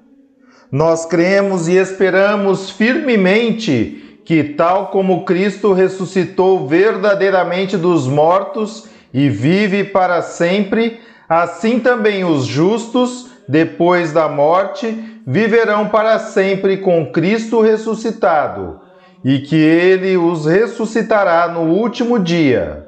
Nós 0.72 1.06
cremos 1.06 1.68
e 1.68 1.74
esperamos 1.74 2.70
firmemente 2.70 4.22
que, 4.24 4.44
tal 4.44 4.88
como 4.88 5.26
Cristo 5.26 5.74
ressuscitou 5.74 6.68
verdadeiramente 6.68 7.78
dos 7.78 8.08
mortos 8.08 8.86
e 9.14 9.30
vive 9.30 9.86
para 9.86 10.22
sempre, 10.22 11.00
assim 11.28 11.80
também 11.80 12.26
os 12.26 12.46
justos, 12.46 13.30
depois 13.48 14.12
da 14.12 14.28
morte, 14.28 15.16
viverão 15.30 15.90
para 15.90 16.18
sempre 16.20 16.78
com 16.78 17.12
Cristo 17.12 17.60
ressuscitado, 17.60 18.80
e 19.26 19.40
que 19.40 19.58
ele 19.58 20.16
os 20.16 20.46
ressuscitará 20.46 21.50
no 21.50 21.63
último 21.63 22.18
dia. 22.18 22.88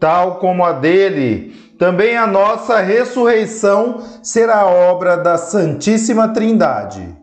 Tal 0.00 0.40
como 0.40 0.64
a 0.64 0.72
dele, 0.72 1.54
também 1.78 2.16
a 2.16 2.26
nossa 2.26 2.80
ressurreição 2.80 4.02
será 4.20 4.66
obra 4.66 5.16
da 5.16 5.38
Santíssima 5.38 6.28
Trindade. 6.28 7.16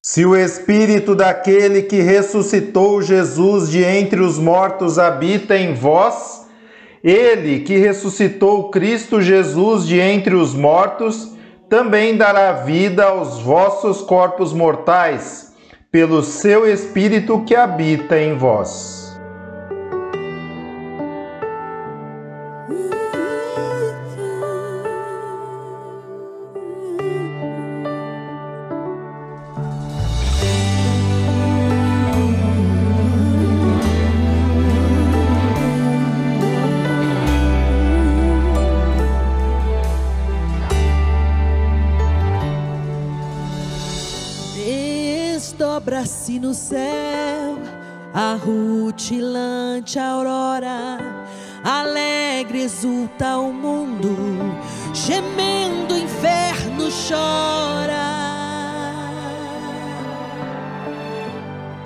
Se 0.00 0.24
o 0.24 0.36
Espírito 0.36 1.16
daquele 1.16 1.82
que 1.82 2.00
ressuscitou 2.00 3.02
Jesus 3.02 3.68
de 3.68 3.82
entre 3.82 4.20
os 4.20 4.38
mortos 4.38 5.00
habita 5.00 5.58
em 5.58 5.74
vós, 5.74 6.46
ele 7.02 7.60
que 7.60 7.76
ressuscitou 7.76 8.70
Cristo 8.70 9.20
Jesus 9.20 9.84
de 9.84 9.98
entre 9.98 10.36
os 10.36 10.54
mortos, 10.54 11.35
também 11.68 12.16
dará 12.16 12.52
vida 12.52 13.04
aos 13.04 13.40
vossos 13.40 14.00
corpos 14.02 14.52
mortais, 14.52 15.54
pelo 15.90 16.22
seu 16.22 16.66
Espírito 16.66 17.42
que 17.44 17.54
habita 17.54 18.18
em 18.20 18.36
vós. 18.36 19.05
Rutilante 49.06 50.00
aurora, 50.00 50.98
alegre 51.62 52.62
exulta 52.62 53.38
o 53.38 53.52
mundo, 53.52 54.16
gemendo 54.92 55.94
o 55.94 55.98
inferno 55.98 56.88
chora. 57.08 57.94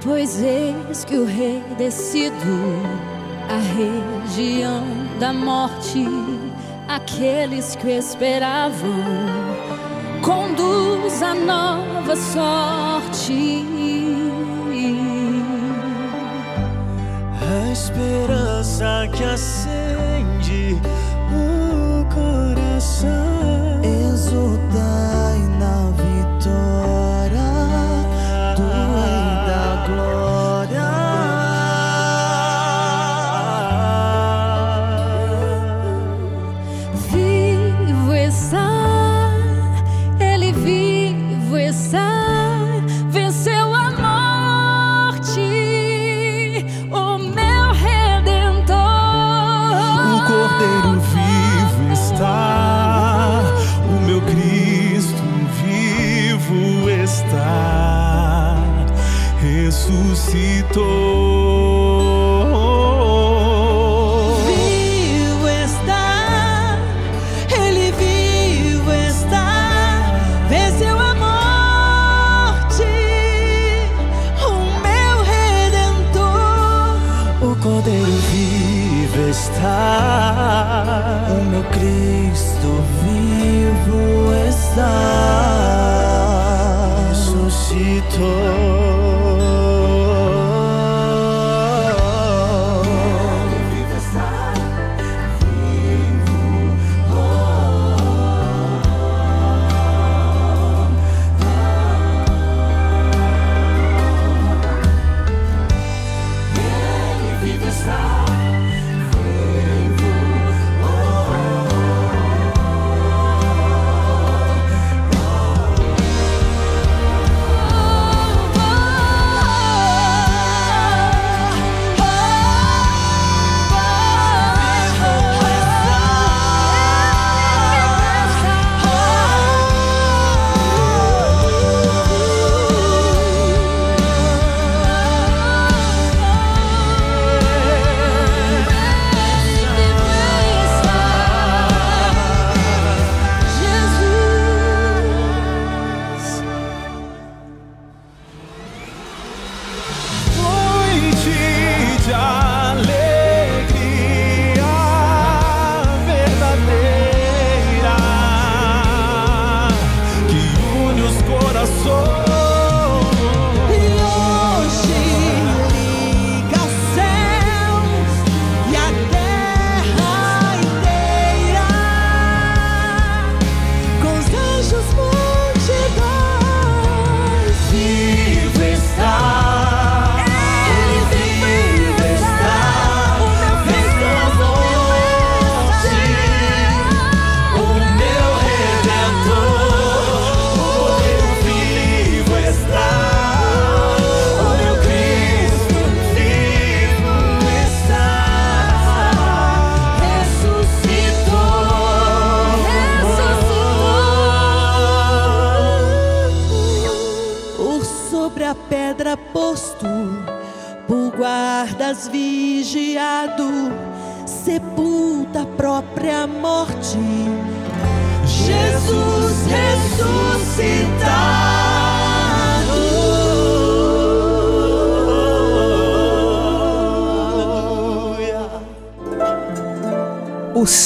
Pois 0.03 0.43
eis 0.43 1.05
que 1.05 1.17
o 1.17 1.27
rei 1.27 1.63
descido, 1.77 2.35
a 3.51 3.59
região 3.77 4.83
da 5.19 5.31
morte, 5.31 6.07
aqueles 6.89 7.77
que 7.77 7.91
esperavam, 7.91 9.05
conduz 10.23 11.23
a 11.23 11.35
nova 11.35 12.17
sorte. 12.17 13.80
Esperança 17.81 19.09
que 19.17 19.25
acende 19.25 20.79
o 21.33 22.05
coração. 22.13 23.40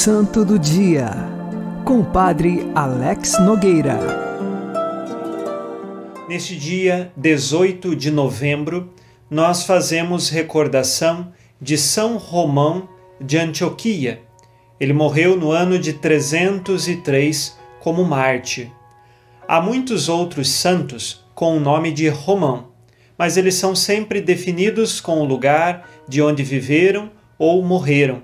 Santo 0.05 0.45
do 0.45 0.59
Dia, 0.59 1.09
com 1.83 2.01
o 2.01 2.05
Padre 2.05 2.71
Alex 2.75 3.39
Nogueira. 3.39 3.97
Neste 6.29 6.55
dia 6.55 7.11
18 7.17 7.95
de 7.95 8.11
novembro, 8.11 8.93
nós 9.31 9.63
fazemos 9.65 10.29
recordação 10.29 11.33
de 11.59 11.75
São 11.75 12.17
Romão 12.17 12.87
de 13.19 13.39
Antioquia. 13.39 14.21
Ele 14.79 14.93
morreu 14.93 15.35
no 15.35 15.49
ano 15.49 15.79
de 15.79 15.93
303 15.93 17.57
como 17.79 18.05
mártir. 18.05 18.71
Há 19.47 19.59
muitos 19.59 20.07
outros 20.07 20.49
santos 20.49 21.25
com 21.33 21.57
o 21.57 21.59
nome 21.59 21.91
de 21.91 22.07
Romão, 22.09 22.67
mas 23.17 23.37
eles 23.37 23.55
são 23.55 23.73
sempre 23.73 24.21
definidos 24.21 25.01
com 25.01 25.19
o 25.21 25.25
lugar 25.25 25.89
de 26.07 26.21
onde 26.21 26.43
viveram 26.43 27.09
ou 27.39 27.63
morreram. 27.63 28.21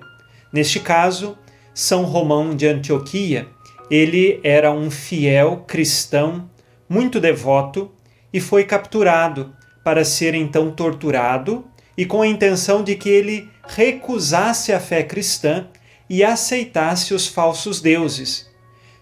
Neste 0.52 0.78
caso, 0.78 1.36
São 1.74 2.04
Romão 2.04 2.54
de 2.54 2.66
Antioquia, 2.66 3.48
ele 3.90 4.40
era 4.42 4.72
um 4.72 4.90
fiel 4.90 5.64
cristão, 5.66 6.50
muito 6.88 7.20
devoto, 7.20 7.90
e 8.32 8.40
foi 8.40 8.64
capturado 8.64 9.54
para 9.84 10.04
ser 10.04 10.34
então 10.34 10.70
torturado 10.70 11.64
e 11.96 12.06
com 12.06 12.22
a 12.22 12.26
intenção 12.26 12.82
de 12.82 12.94
que 12.94 13.08
ele 13.08 13.48
recusasse 13.66 14.72
a 14.72 14.80
fé 14.80 15.02
cristã 15.02 15.66
e 16.08 16.24
aceitasse 16.24 17.14
os 17.14 17.26
falsos 17.26 17.80
deuses. 17.80 18.50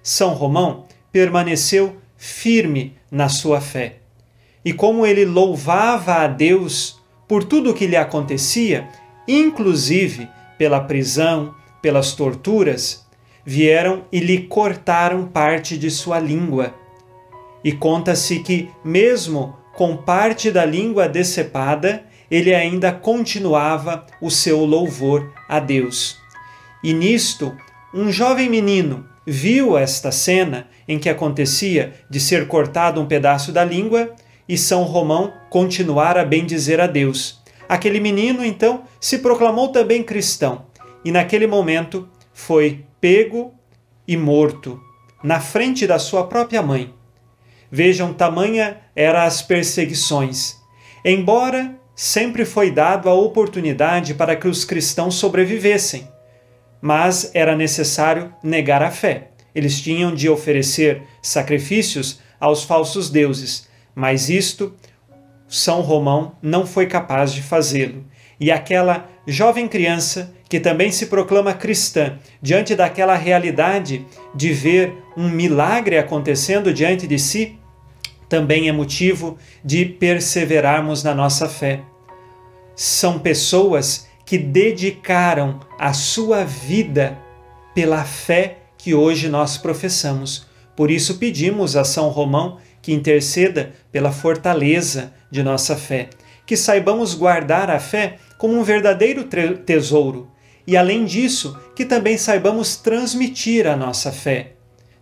São 0.02 0.34
Romão 0.34 0.86
permaneceu 1.12 1.96
firme 2.16 2.96
na 3.10 3.28
sua 3.28 3.60
fé. 3.60 3.96
E 4.64 4.72
como 4.72 5.06
ele 5.06 5.24
louvava 5.24 6.16
a 6.16 6.26
Deus 6.26 7.00
por 7.26 7.44
tudo 7.44 7.70
o 7.70 7.74
que 7.74 7.86
lhe 7.86 7.96
acontecia, 7.96 8.88
inclusive 9.26 10.28
pela 10.58 10.80
prisão, 10.80 11.54
pelas 11.82 12.12
torturas, 12.12 13.06
vieram 13.44 14.04
e 14.12 14.20
lhe 14.20 14.42
cortaram 14.42 15.26
parte 15.26 15.76
de 15.76 15.90
sua 15.90 16.18
língua. 16.18 16.74
E 17.64 17.72
conta-se 17.72 18.40
que, 18.40 18.70
mesmo 18.84 19.56
com 19.74 19.96
parte 19.96 20.50
da 20.50 20.64
língua 20.64 21.08
decepada, 21.08 22.04
ele 22.30 22.54
ainda 22.54 22.92
continuava 22.92 24.06
o 24.20 24.30
seu 24.30 24.64
louvor 24.64 25.32
a 25.48 25.58
Deus. 25.58 26.18
E 26.82 26.92
nisto, 26.92 27.54
um 27.92 28.10
jovem 28.10 28.48
menino 28.48 29.06
viu 29.26 29.76
esta 29.76 30.10
cena 30.10 30.68
em 30.86 30.98
que 30.98 31.08
acontecia 31.08 31.94
de 32.08 32.20
ser 32.20 32.46
cortado 32.46 33.00
um 33.00 33.06
pedaço 33.06 33.52
da 33.52 33.64
língua 33.64 34.14
e 34.48 34.56
São 34.56 34.84
Romão 34.84 35.32
continuar 35.50 36.16
a 36.16 36.24
bendizer 36.24 36.80
a 36.80 36.86
Deus. 36.86 37.40
Aquele 37.68 38.00
menino, 38.00 38.44
então, 38.44 38.84
se 39.00 39.18
proclamou 39.18 39.68
também 39.68 40.02
cristão 40.02 40.69
e, 41.04 41.10
naquele 41.10 41.46
momento, 41.46 42.08
foi 42.32 42.84
pego 43.00 43.54
e 44.06 44.16
morto 44.16 44.80
na 45.22 45.40
frente 45.40 45.86
da 45.86 45.98
sua 45.98 46.26
própria 46.26 46.62
mãe. 46.62 46.94
Vejam, 47.70 48.12
tamanha 48.12 48.80
eram 48.96 49.20
as 49.20 49.42
perseguições. 49.42 50.56
Embora 51.04 51.78
sempre 51.94 52.44
foi 52.44 52.70
dado 52.70 53.08
a 53.08 53.14
oportunidade 53.14 54.14
para 54.14 54.34
que 54.34 54.48
os 54.48 54.64
cristãos 54.64 55.14
sobrevivessem, 55.14 56.08
mas 56.80 57.30
era 57.34 57.54
necessário 57.54 58.34
negar 58.42 58.82
a 58.82 58.90
fé. 58.90 59.30
Eles 59.54 59.80
tinham 59.80 60.14
de 60.14 60.28
oferecer 60.28 61.02
sacrifícios 61.22 62.20
aos 62.38 62.64
falsos 62.64 63.10
deuses, 63.10 63.68
mas 63.94 64.30
isto 64.30 64.74
São 65.46 65.80
Romão 65.80 66.36
não 66.40 66.66
foi 66.66 66.86
capaz 66.86 67.32
de 67.32 67.42
fazê-lo. 67.42 68.04
E 68.38 68.50
aquela 68.50 69.08
jovem 69.26 69.68
criança 69.68 70.34
que 70.50 70.58
também 70.58 70.90
se 70.90 71.06
proclama 71.06 71.54
cristã, 71.54 72.18
diante 72.42 72.74
daquela 72.74 73.14
realidade 73.14 74.04
de 74.34 74.52
ver 74.52 74.92
um 75.16 75.28
milagre 75.28 75.96
acontecendo 75.96 76.74
diante 76.74 77.06
de 77.06 77.20
si, 77.20 77.56
também 78.28 78.68
é 78.68 78.72
motivo 78.72 79.38
de 79.64 79.84
perseverarmos 79.84 81.04
na 81.04 81.14
nossa 81.14 81.48
fé. 81.48 81.82
São 82.74 83.20
pessoas 83.20 84.08
que 84.26 84.36
dedicaram 84.36 85.60
a 85.78 85.92
sua 85.92 86.42
vida 86.42 87.16
pela 87.72 88.02
fé 88.02 88.58
que 88.76 88.92
hoje 88.92 89.28
nós 89.28 89.56
professamos. 89.56 90.48
Por 90.74 90.90
isso 90.90 91.18
pedimos 91.18 91.76
a 91.76 91.84
São 91.84 92.08
Romão 92.08 92.58
que 92.82 92.92
interceda 92.92 93.72
pela 93.92 94.10
fortaleza 94.10 95.14
de 95.30 95.44
nossa 95.44 95.76
fé, 95.76 96.10
que 96.44 96.56
saibamos 96.56 97.14
guardar 97.14 97.70
a 97.70 97.78
fé 97.78 98.16
como 98.36 98.58
um 98.58 98.64
verdadeiro 98.64 99.28
tesouro 99.64 100.28
e, 100.66 100.76
além 100.76 101.04
disso, 101.04 101.58
que 101.74 101.84
também 101.84 102.16
saibamos 102.16 102.76
transmitir 102.76 103.66
a 103.66 103.76
nossa 103.76 104.12
fé. 104.12 104.52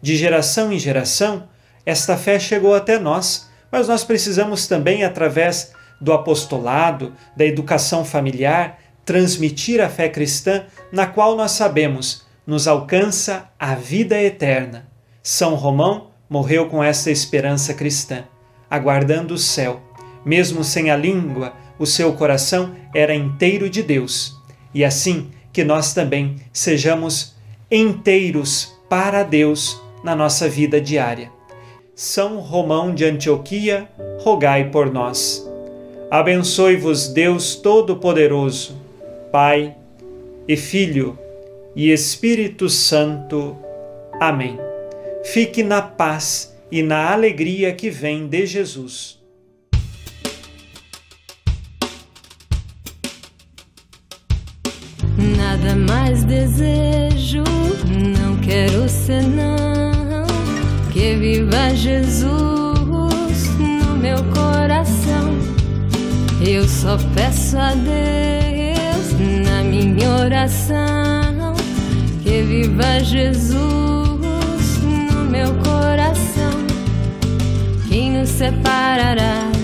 De 0.01 0.17
geração 0.17 0.73
em 0.73 0.79
geração, 0.79 1.49
esta 1.85 2.17
fé 2.17 2.39
chegou 2.39 2.75
até 2.75 2.99
nós, 2.99 3.49
mas 3.71 3.89
nós 3.89 4.05
precisamos 4.05 4.67
também, 4.67 5.05
através 5.05 5.73
do 6.01 6.13
apostolado, 6.13 7.13
da 7.37 7.45
educação 7.45 8.05
familiar, 8.05 8.79
transmitir 9.05 9.81
a 9.81 9.89
fé 9.89 10.09
cristã, 10.09 10.65
na 10.93 11.07
qual 11.07 11.37
nós 11.37 11.53
sabemos 11.53 12.27
nos 12.47 12.67
alcança 12.67 13.51
a 13.59 13.75
vida 13.75 14.19
eterna. 14.23 14.89
São 15.23 15.55
Romão 15.55 16.11
morreu 16.31 16.69
com 16.69 16.83
esta 16.83 17.11
esperança 17.11 17.75
cristã, 17.75 18.25
aguardando 18.71 19.35
o 19.35 19.39
céu. 19.39 19.83
Mesmo 20.25 20.65
sem 20.65 20.91
a 20.91 20.97
língua, 20.97 21.53
o 21.79 21.85
seu 21.85 22.15
coração 22.15 22.75
era 22.95 23.15
inteiro 23.15 23.69
de 23.69 23.83
Deus. 23.83 24.35
E 24.73 24.85
assim 24.85 25.31
que 25.59 25.65
nós 25.65 25.93
também 25.93 26.37
sejamos 26.53 27.35
inteiros 27.69 28.79
para 28.89 29.25
Deus 29.25 29.83
na 30.05 30.15
nossa 30.15 30.49
vida 30.49 30.81
diária. 30.81 31.33
São 31.97 32.39
Romão 32.39 32.95
de 32.95 33.05
Antioquia, 33.05 33.89
rogai 34.21 34.71
por 34.71 34.89
nós. 34.89 35.45
Abençoe-vos 36.13 37.09
Deus 37.09 37.57
Todo-Poderoso, 37.57 38.81
Pai 39.33 39.75
e 40.47 40.57
Filho 40.57 41.19
e 41.75 41.91
Espírito 41.91 42.69
Santo. 42.69 43.57
Amém. 44.21 44.57
Fique 45.25 45.65
na 45.65 45.83
paz 45.83 46.57
e 46.71 46.85
na 46.85 47.13
alegria 47.13 47.75
que 47.75 47.91
vem 47.91 48.29
de 48.29 48.47
Jesus. 48.47 49.18
Nada 55.61 55.75
mais 55.75 56.23
desejo, 56.23 57.43
não 58.21 58.37
quero 58.37 58.89
senão 58.89 60.25
que 60.93 61.17
viva 61.17 61.75
Jesus 61.75 63.49
no 63.59 63.97
meu 63.97 64.19
coração. 64.33 65.37
Eu 66.41 66.67
só 66.69 66.97
peço 67.13 67.59
a 67.59 67.73
Deus 67.75 69.13
na 69.45 69.65
minha 69.65 70.09
oração 70.11 71.55
que 72.23 72.43
viva 72.43 73.01
Jesus 73.03 74.79
no 74.83 75.25
meu 75.25 75.53
coração. 75.55 76.53
Quem 77.89 78.13
nos 78.13 78.29
separará 78.29 79.58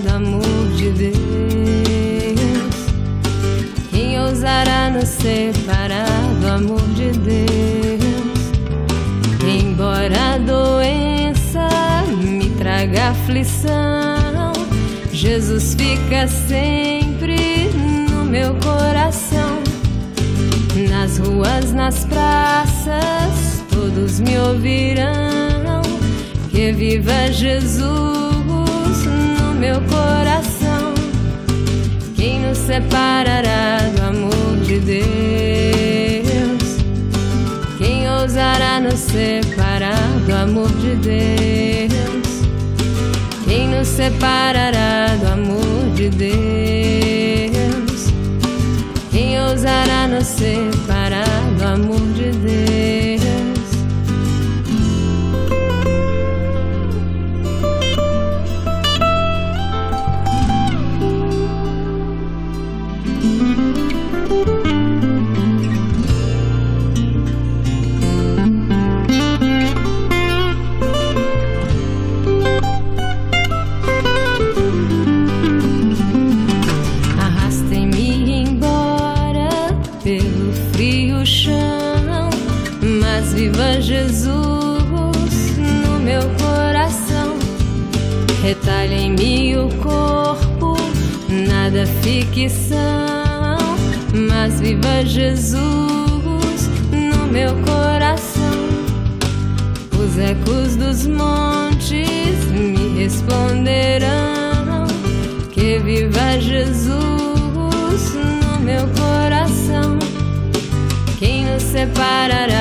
Quem 4.45 4.51
ousará 4.51 4.91
nos 4.91 5.09
separar 5.09 6.05
do 6.39 6.47
amor 6.47 6.81
de 6.93 7.09
Deus? 7.17 8.51
Embora 9.43 10.35
a 10.35 10.37
doença 10.37 11.67
me 12.21 12.51
traga 12.51 13.09
aflição, 13.09 14.53
Jesus 15.11 15.73
fica 15.73 16.27
sempre 16.27 17.71
no 18.11 18.23
meu 18.23 18.53
coração. 18.57 19.63
Nas 20.91 21.17
ruas, 21.17 21.73
nas 21.73 22.05
praças, 22.05 23.63
todos 23.71 24.19
me 24.19 24.37
ouvirão. 24.37 25.81
Que 26.51 26.71
viva 26.71 27.31
Jesus 27.31 29.05
no 29.39 29.55
meu 29.55 29.81
coração. 29.81 30.93
Quem 32.15 32.41
nos 32.41 32.59
separará 32.59 33.54
nos 43.85 43.93
separará 43.93 45.15
do 45.19 45.27
amor 45.27 45.93
de 45.93 46.09
Deus? 46.09 46.35
Quem 49.11 49.39
ousará 49.39 50.07
nos 50.07 50.25
separar 50.25 50.84
Jesus 95.15 96.69
no 96.91 97.27
meu 97.27 97.55
coração. 97.63 98.43
Os 99.97 100.17
ecos 100.19 100.75
dos 100.75 101.07
montes 101.07 102.45
me 102.51 103.01
responderão 103.01 104.85
que 105.53 105.79
viva 105.79 106.37
Jesus 106.41 108.13
no 108.13 108.59
meu 108.59 108.85
coração. 108.89 109.97
Quem 111.17 111.45
nos 111.45 111.63
separará 111.63 112.54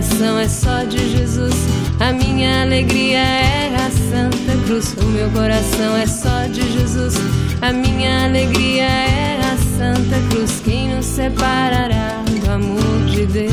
coração 0.00 0.38
é 0.38 0.48
só 0.48 0.82
de 0.84 1.10
Jesus, 1.10 1.54
a 2.00 2.10
minha 2.10 2.62
alegria 2.62 3.18
é 3.18 3.74
a 3.76 3.90
Santa 3.90 4.56
Cruz. 4.64 4.94
O 4.94 5.04
meu 5.04 5.28
coração 5.28 5.94
é 5.94 6.06
só 6.06 6.46
de 6.46 6.72
Jesus, 6.72 7.16
a 7.60 7.70
minha 7.70 8.24
alegria 8.24 8.84
é 8.84 9.38
a 9.42 9.58
Santa 9.76 10.16
Cruz. 10.30 10.62
Quem 10.64 10.94
nos 10.94 11.04
separará 11.04 12.24
do 12.42 12.50
amor 12.50 13.04
de 13.10 13.26
Deus? 13.26 13.50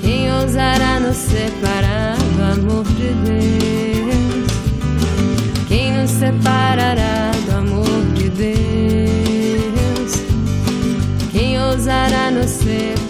Quem 0.00 0.32
ousará 0.32 1.00
nos 1.00 1.16
separar 1.16 2.16
do 2.16 2.42
amor 2.52 2.84
de 2.84 3.12
Deus? 3.24 4.52
Quem 5.66 5.96
nos 5.96 6.12
separará 6.12 7.32
do 7.44 7.56
amor 7.56 8.04
de 8.14 8.28
Deus? 8.28 8.54
Quem 11.32 11.60
ousará 11.60 12.30
nos 12.30 12.50
separar 12.50 13.03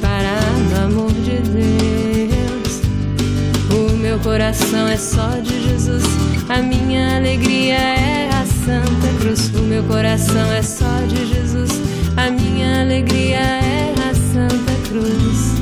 coração 4.24 4.88
é 4.88 4.96
só 4.96 5.28
de 5.42 5.68
Jesus, 5.68 6.02
a 6.48 6.62
minha 6.62 7.16
alegria 7.16 7.74
é 7.74 8.30
a 8.30 8.46
Santa 8.46 9.18
Cruz. 9.20 9.50
O 9.54 9.62
meu 9.62 9.84
coração 9.84 10.50
é 10.50 10.62
só 10.62 10.98
de 11.06 11.26
Jesus, 11.26 11.70
a 12.16 12.30
minha 12.30 12.80
alegria 12.80 13.36
é 13.36 13.92
a 13.92 14.14
Santa 14.14 14.72
Cruz. 14.88 15.54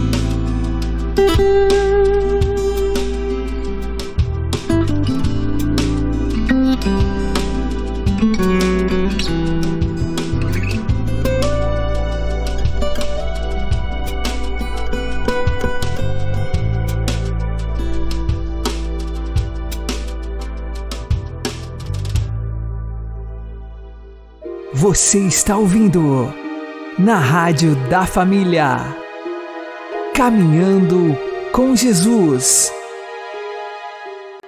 Você 24.95 25.21
está 25.21 25.57
ouvindo 25.57 26.31
na 26.99 27.17
Rádio 27.17 27.75
da 27.89 28.05
Família. 28.05 28.77
Caminhando 30.15 31.17
com 31.51 31.75
Jesus. 31.75 32.71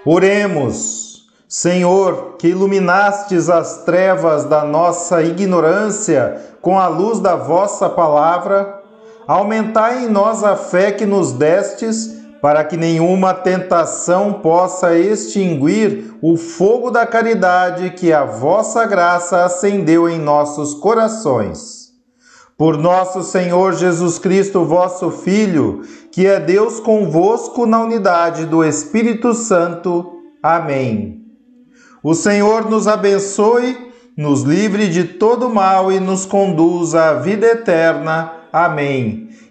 Oremos. 0.04 1.24
Senhor, 1.48 2.34
que 2.38 2.48
iluminastes 2.48 3.48
as 3.48 3.84
trevas 3.84 4.44
da 4.44 4.66
nossa 4.66 5.22
ignorância 5.22 6.38
com 6.60 6.78
a 6.78 6.88
luz 6.88 7.20
da 7.20 7.36
vossa 7.36 7.88
palavra, 7.88 8.82
aumentai 9.26 10.04
em 10.04 10.08
nós 10.10 10.44
a 10.44 10.56
fé 10.56 10.92
que 10.92 11.06
nos 11.06 11.32
destes, 11.32 12.22
para 12.44 12.62
que 12.62 12.76
nenhuma 12.76 13.32
tentação 13.32 14.34
possa 14.34 14.94
extinguir 14.98 16.14
o 16.20 16.36
fogo 16.36 16.90
da 16.90 17.06
caridade 17.06 17.92
que 17.92 18.12
a 18.12 18.26
vossa 18.26 18.84
graça 18.84 19.46
acendeu 19.46 20.10
em 20.10 20.18
nossos 20.18 20.74
corações. 20.74 21.88
Por 22.54 22.76
nosso 22.76 23.22
Senhor 23.22 23.72
Jesus 23.72 24.18
Cristo, 24.18 24.62
vosso 24.62 25.10
Filho, 25.10 25.84
que 26.12 26.26
é 26.26 26.38
Deus 26.38 26.78
convosco 26.80 27.64
na 27.64 27.82
unidade 27.82 28.44
do 28.44 28.62
Espírito 28.62 29.32
Santo. 29.32 30.12
Amém. 30.42 31.22
O 32.02 32.14
Senhor 32.14 32.68
nos 32.68 32.86
abençoe, 32.86 33.90
nos 34.14 34.42
livre 34.42 34.90
de 34.90 35.04
todo 35.04 35.48
mal 35.48 35.90
e 35.90 35.98
nos 35.98 36.26
conduza 36.26 37.04
à 37.04 37.14
vida 37.14 37.46
eterna. 37.46 38.32
Amém. 38.52 39.30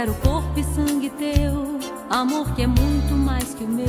Quero 0.00 0.14
corpo 0.14 0.58
e 0.58 0.64
sangue 0.64 1.10
teu, 1.10 1.78
amor 2.08 2.50
que 2.54 2.62
é 2.62 2.66
muito 2.66 3.12
mais 3.12 3.52
que 3.52 3.64
o 3.64 3.68
meu. 3.68 3.86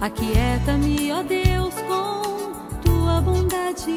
Aquieta-me, 0.00 1.12
ó 1.12 1.22
Deus, 1.22 1.74
com 1.86 2.80
tua 2.80 3.20
bondade. 3.20 3.92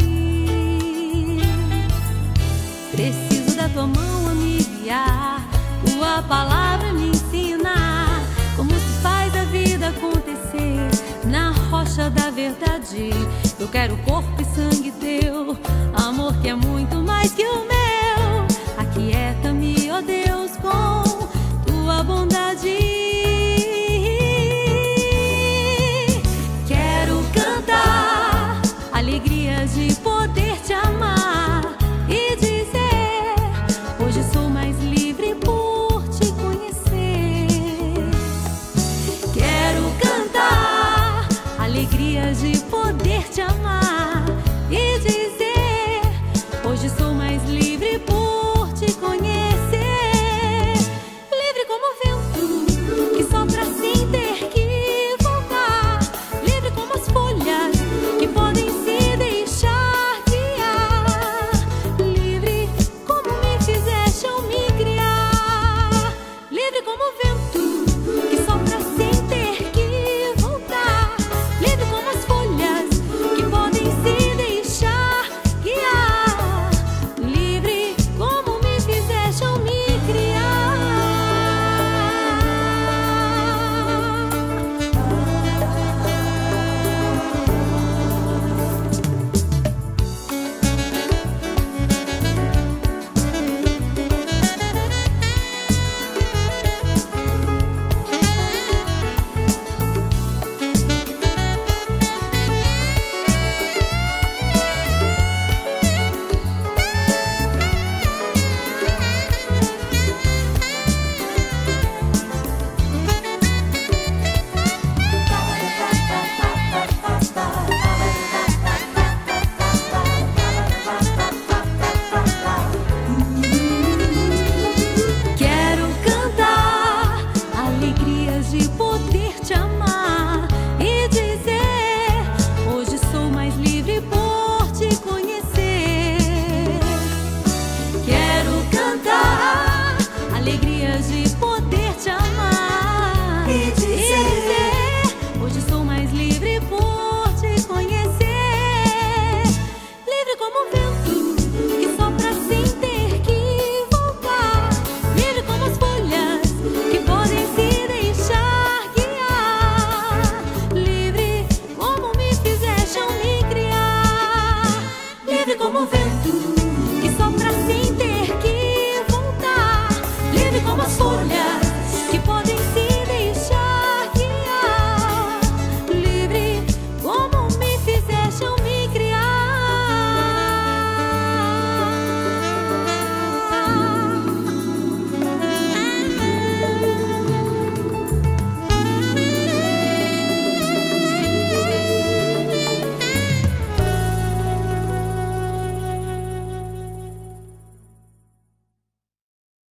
Preciso 2.92 3.56
da 3.56 3.70
tua 3.70 3.88
mão 3.88 4.28
a 4.30 4.36
me 4.36 4.62
guiar, 4.62 5.48
tua 5.86 6.22
palavra 6.24 6.92
me 6.92 7.12
ensinar 7.12 8.22
como 8.58 8.72
se 8.72 9.02
faz 9.02 9.34
a 9.34 9.46
vida 9.46 9.88
acontecer 9.88 10.90
na 11.24 11.52
rocha 11.70 12.10
da 12.10 12.30
verdade. 12.32 13.12
Eu 13.58 13.70
quero 13.70 13.96
corpo 14.00 14.42
e 14.42 14.46
sangue 14.54 14.92
teu, 14.92 15.58
amor 16.06 16.36
que 16.42 16.50
é 16.50 16.56
muito 16.56 16.98
mais 16.98 17.32
que 17.32 17.44
o 17.44 17.66
meu. 17.66 17.77